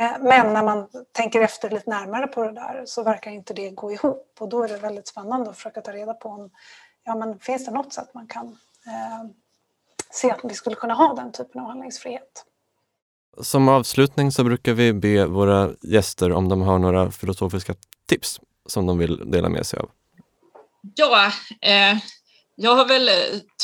[0.00, 3.70] Eh, men när man tänker efter lite närmare på det där så verkar inte det
[3.70, 6.50] gå ihop och då är det väldigt spännande att försöka ta reda på om
[7.04, 8.46] ja, men finns det något sätt man kan
[8.86, 9.30] eh,
[10.10, 12.44] se att vi skulle kunna ha den typen av handlingsfrihet.
[13.40, 17.74] Som avslutning så brukar vi be våra gäster om de har några filosofiska
[18.06, 19.90] tips som de vill dela med sig av.
[20.94, 21.98] Ja, eh,
[22.62, 23.14] jag har väl eh,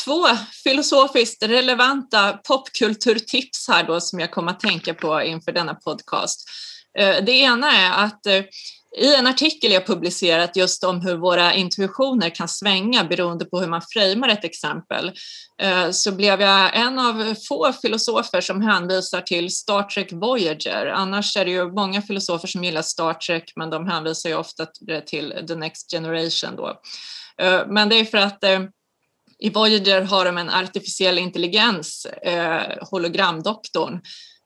[0.05, 0.27] två
[0.65, 6.49] filosofiskt relevanta popkulturtips här då som jag kommer att tänka på inför denna podcast.
[6.99, 8.43] Eh, det ena är att eh,
[8.99, 13.67] i en artikel jag publicerat just om hur våra intuitioner kan svänga beroende på hur
[13.67, 15.13] man framar ett exempel
[15.91, 20.87] så blev jag en av få filosofer som hänvisar till Star Trek Voyager.
[20.87, 24.67] Annars är det ju många filosofer som gillar Star Trek men de hänvisar ju ofta
[25.07, 26.81] till The Next Generation då.
[27.67, 28.45] Men det är för att
[29.39, 34.01] i Voyager har de en artificiell intelligens, eh, hologramdoktorn,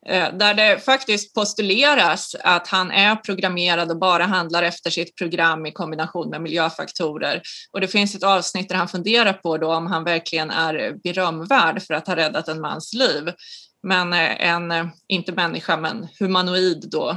[0.06, 5.66] Eh, där det faktiskt postuleras att han är programmerad och bara handlar efter sitt program
[5.66, 7.42] i kombination med miljöfaktorer.
[7.72, 11.82] Och det finns ett avsnitt där han funderar på då om han verkligen är berömvärd
[11.82, 13.32] för att ha räddat en mans liv.
[13.82, 17.16] Men eh, en, eh, inte människa, men humanoid då,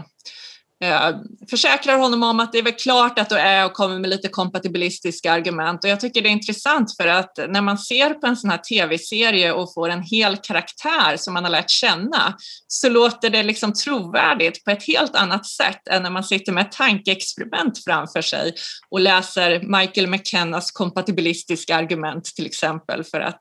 [0.84, 1.16] Eh,
[1.50, 4.28] försäkrar honom om att det är väl klart att du är och kommer med lite
[4.28, 8.38] kompatibilistiska argument och jag tycker det är intressant för att när man ser på en
[8.38, 12.36] sån här tv-serie och får en hel karaktär som man har lärt känna
[12.68, 16.66] så låter det liksom trovärdigt på ett helt annat sätt än när man sitter med
[16.66, 18.54] ett tankeexperiment framför sig
[18.90, 23.40] och läser Michael McKennas kompatibilistiska argument till exempel för att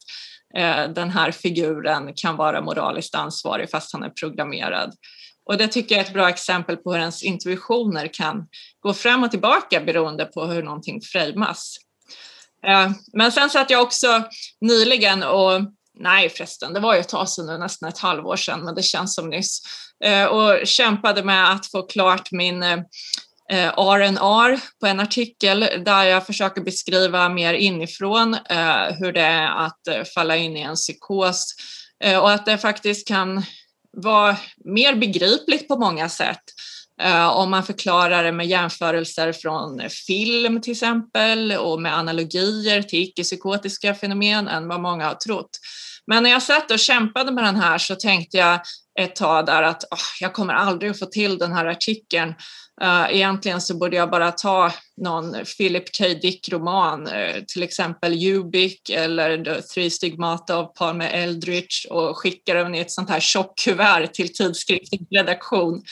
[0.57, 4.93] eh, den här figuren kan vara moraliskt ansvarig fast han är programmerad.
[5.45, 8.47] Och det tycker jag är ett bra exempel på hur ens intuitioner kan
[8.81, 11.77] gå fram och tillbaka beroende på hur någonting framas.
[12.67, 14.23] Eh, men sen satt jag också
[14.61, 15.61] nyligen och,
[15.99, 18.83] nej förresten, det var ju ett tag sedan nu, nästan ett halvår sedan, men det
[18.83, 19.63] känns som nyss,
[20.05, 22.79] eh, och kämpade med att få klart min eh,
[23.77, 28.37] R&R på en artikel där jag försöker beskriva mer inifrån
[28.99, 31.55] hur det är att falla in i en psykos
[32.21, 33.43] och att det faktiskt kan
[33.93, 36.43] var mer begripligt på många sätt
[37.03, 43.03] eh, om man förklarar det med jämförelser från film till exempel och med analogier till
[43.03, 45.59] icke-psykotiska fenomen än vad många har trott.
[46.07, 48.61] Men när jag satt och kämpade med den här så tänkte jag
[49.01, 52.35] ett tag där att oh, jag kommer aldrig att få till den här artikeln.
[52.83, 56.05] Eh, egentligen så borde jag bara ta någon Philip K.
[56.09, 62.75] Dick-roman, eh, till exempel Ubik eller The Three Stigmata av Palme Eldritch och skicka den
[62.75, 65.83] i ett sånt här tjockt kuvert till tidskriftens redaktion.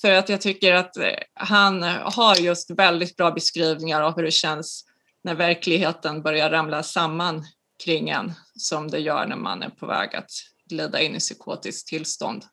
[0.00, 0.96] För att jag tycker att
[1.34, 4.84] han har just väldigt bra beskrivningar av hur det känns
[5.24, 7.44] när verkligheten börjar ramla samman
[7.84, 10.30] kring en som det gör när man är på väg att
[10.68, 12.44] glida in i psykotiskt tillstånd.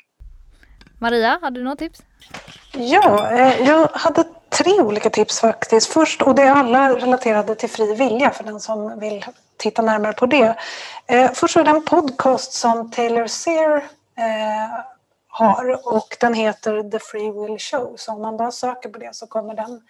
[1.00, 2.02] Maria, hade du något tips?
[2.72, 5.94] Ja, eh, jag hade tre olika tips faktiskt.
[5.94, 9.26] Först, och det är alla relaterade till fri vilja för den som vill
[9.58, 10.56] titta närmare på det.
[11.08, 13.76] Eh, först är det en podcast som Taylor Sear
[14.18, 14.80] eh,
[15.28, 17.94] har och den heter The Free Will Show.
[17.98, 19.82] Så om man bara söker på det så kommer den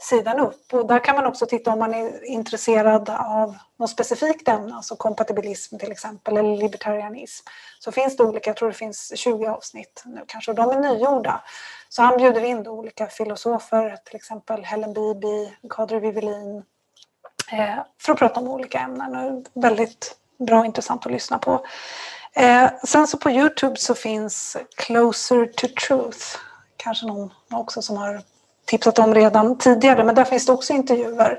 [0.00, 0.74] sidan upp.
[0.74, 4.96] Och där kan man också titta om man är intresserad av något specifikt ämne, alltså
[4.96, 7.46] kompatibilism till exempel, eller libertarianism.
[7.78, 10.80] Så finns det olika, jag tror det finns 20 avsnitt nu kanske, och de är
[10.80, 11.42] nygjorda.
[11.88, 16.56] Så han bjuder in olika filosofer, till exempel Helen Bibi, Kadri Vivelin,
[17.52, 19.44] eh, för att prata om olika ämnen.
[19.54, 21.66] Väldigt bra och intressant att lyssna på.
[22.32, 26.26] Eh, sen så på Youtube så finns Closer to Truth,
[26.76, 28.22] kanske någon också som har
[28.70, 31.38] tipsat om redan tidigare, men där finns det också intervjuer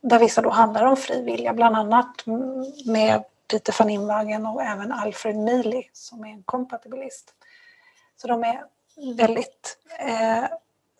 [0.00, 2.26] där vissa då handlar om fri vilja, bland annat
[2.86, 7.34] med Peter van Inwagen och även Alfred Mealy som är en kompatibilist.
[8.16, 8.60] Så de är
[9.16, 10.44] väldigt eh,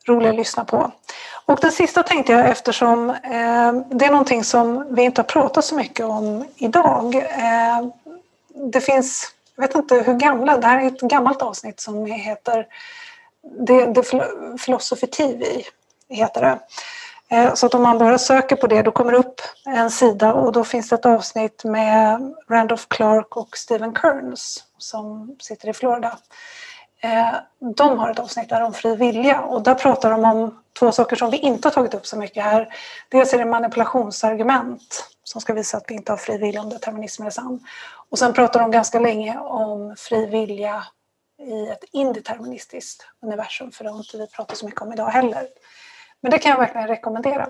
[0.06, 0.90] roliga att lyssna på.
[1.46, 5.64] Och den sista tänkte jag eftersom eh, det är någonting som vi inte har pratat
[5.64, 7.14] så mycket om idag.
[7.14, 7.86] Eh,
[8.72, 12.66] det finns, jag vet inte hur gamla, det här är ett gammalt avsnitt som heter
[13.42, 14.02] det, det
[14.64, 15.46] Philosophy TV
[16.08, 16.58] heter det.
[17.36, 20.34] Eh, så att om man bara söker på det då kommer det upp en sida
[20.34, 25.72] och då finns det ett avsnitt med Randolph Clark och Stephen Kearns som sitter i
[25.72, 26.18] Florida.
[27.02, 27.34] Eh,
[27.76, 31.16] de har ett avsnitt där om fri vilja och där pratar de om två saker
[31.16, 32.68] som vi inte har tagit upp så mycket här.
[33.08, 37.26] Dels är det manipulationsargument som ska visa att vi inte har fri vilja om determinismen
[37.26, 37.60] är sann.
[38.10, 40.84] Och sen pratar de ganska länge om fri vilja
[41.40, 45.48] i ett indeterministiskt universum för det har inte vi pratat så mycket om idag heller.
[46.20, 47.48] Men det kan jag verkligen rekommendera.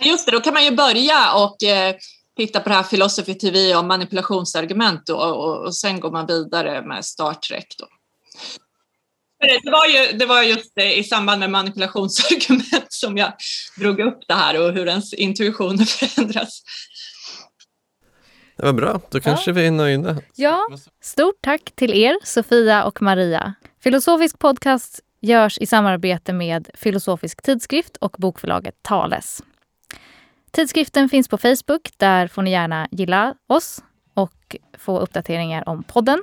[0.00, 1.96] Just det, då kan man ju börja och eh,
[2.36, 6.82] titta på det här Philosophy TV om manipulationsargument då, och, och sen går man vidare
[6.82, 7.74] med Star Trek.
[7.78, 7.86] Då.
[9.64, 13.32] Det var, ju, det var just det, i samband med manipulationsargument som jag
[13.78, 16.62] drog upp det här och hur ens intuitioner förändras.
[18.56, 19.54] Det var bra, då kanske ja.
[19.54, 20.16] vi är nöjda.
[20.34, 20.66] Ja,
[21.00, 23.54] stort tack till er, Sofia och Maria.
[23.80, 29.42] Filosofisk podcast görs i samarbete med Filosofisk tidskrift och bokförlaget Tales.
[30.50, 31.90] Tidskriften finns på Facebook.
[31.96, 33.82] Där får ni gärna gilla oss
[34.14, 36.22] och få uppdateringar om podden.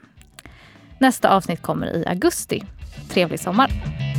[1.00, 2.64] Nästa avsnitt kommer i augusti.
[3.10, 4.11] Trevlig sommar!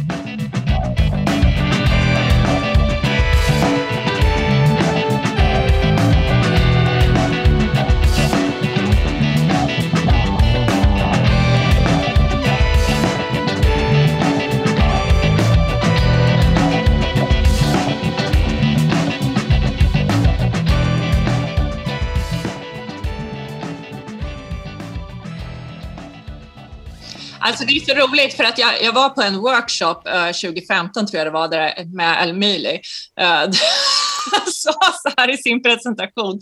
[27.43, 31.07] Alltså det är så roligt för att jag, jag var på en workshop uh, 2015
[31.07, 32.81] tror jag det var där med El Mili.
[33.21, 33.53] Uh,
[34.53, 36.41] sa så här i sin presentation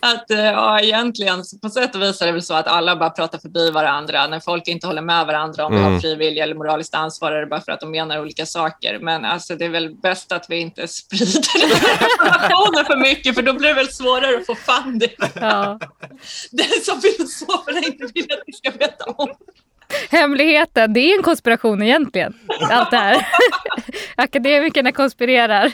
[0.00, 3.10] att uh, ja, egentligen på sätt och vis är det väl så att alla bara
[3.10, 4.26] pratar förbi varandra.
[4.26, 5.84] När folk inte håller med varandra om mm.
[5.84, 8.98] de har frivilliga eller moraliskt ansvar är det bara för att de menar olika saker.
[8.98, 11.70] Men alltså, det är väl bäst att vi inte sprider den
[12.10, 15.30] informationen för mycket för då blir det väl svårare att få det.
[15.34, 15.78] Ja.
[16.50, 19.28] Det som filosoferna inte vill att vi ska veta om.
[20.10, 22.34] Hemligheten, det är en konspiration egentligen.
[22.70, 23.26] Allt det här.
[24.16, 25.72] Akademikerna konspirerar.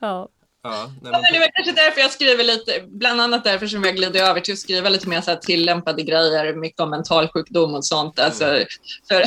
[0.00, 0.28] ja.
[0.62, 1.22] Ja, nej, men...
[1.32, 4.52] Det var kanske därför jag skriver lite, bland annat därför som jag glider över till
[4.52, 8.18] att skriva lite mer så här tillämpade grejer, mycket om mentalsjukdom och sånt.
[8.18, 8.64] Alltså, mm.
[9.08, 9.14] för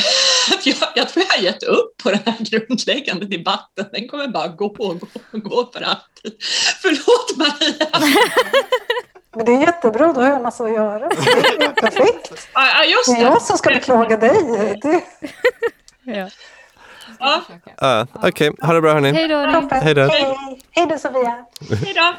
[0.64, 3.86] jag, jag tror jag har gett upp på den här grundläggande debatten.
[3.92, 6.34] Den kommer bara gå och gå och gå för alltid.
[6.82, 7.88] Förlåt Maria!
[9.36, 11.00] Men det är jättebra, då har jag massa att göra.
[11.00, 11.06] Det
[11.66, 12.48] är perfekt.
[12.54, 13.16] Ja, just det.
[13.16, 14.80] det är jag som ska beklaga dig.
[14.82, 15.02] Det...
[16.04, 16.30] Ja.
[17.20, 17.42] Ja.
[18.02, 18.68] Uh, Okej, okay.
[18.68, 19.12] ha det bra hörni.
[19.12, 20.10] Hej då.
[20.72, 21.46] Hej då Sofia.
[21.86, 22.14] Hej då.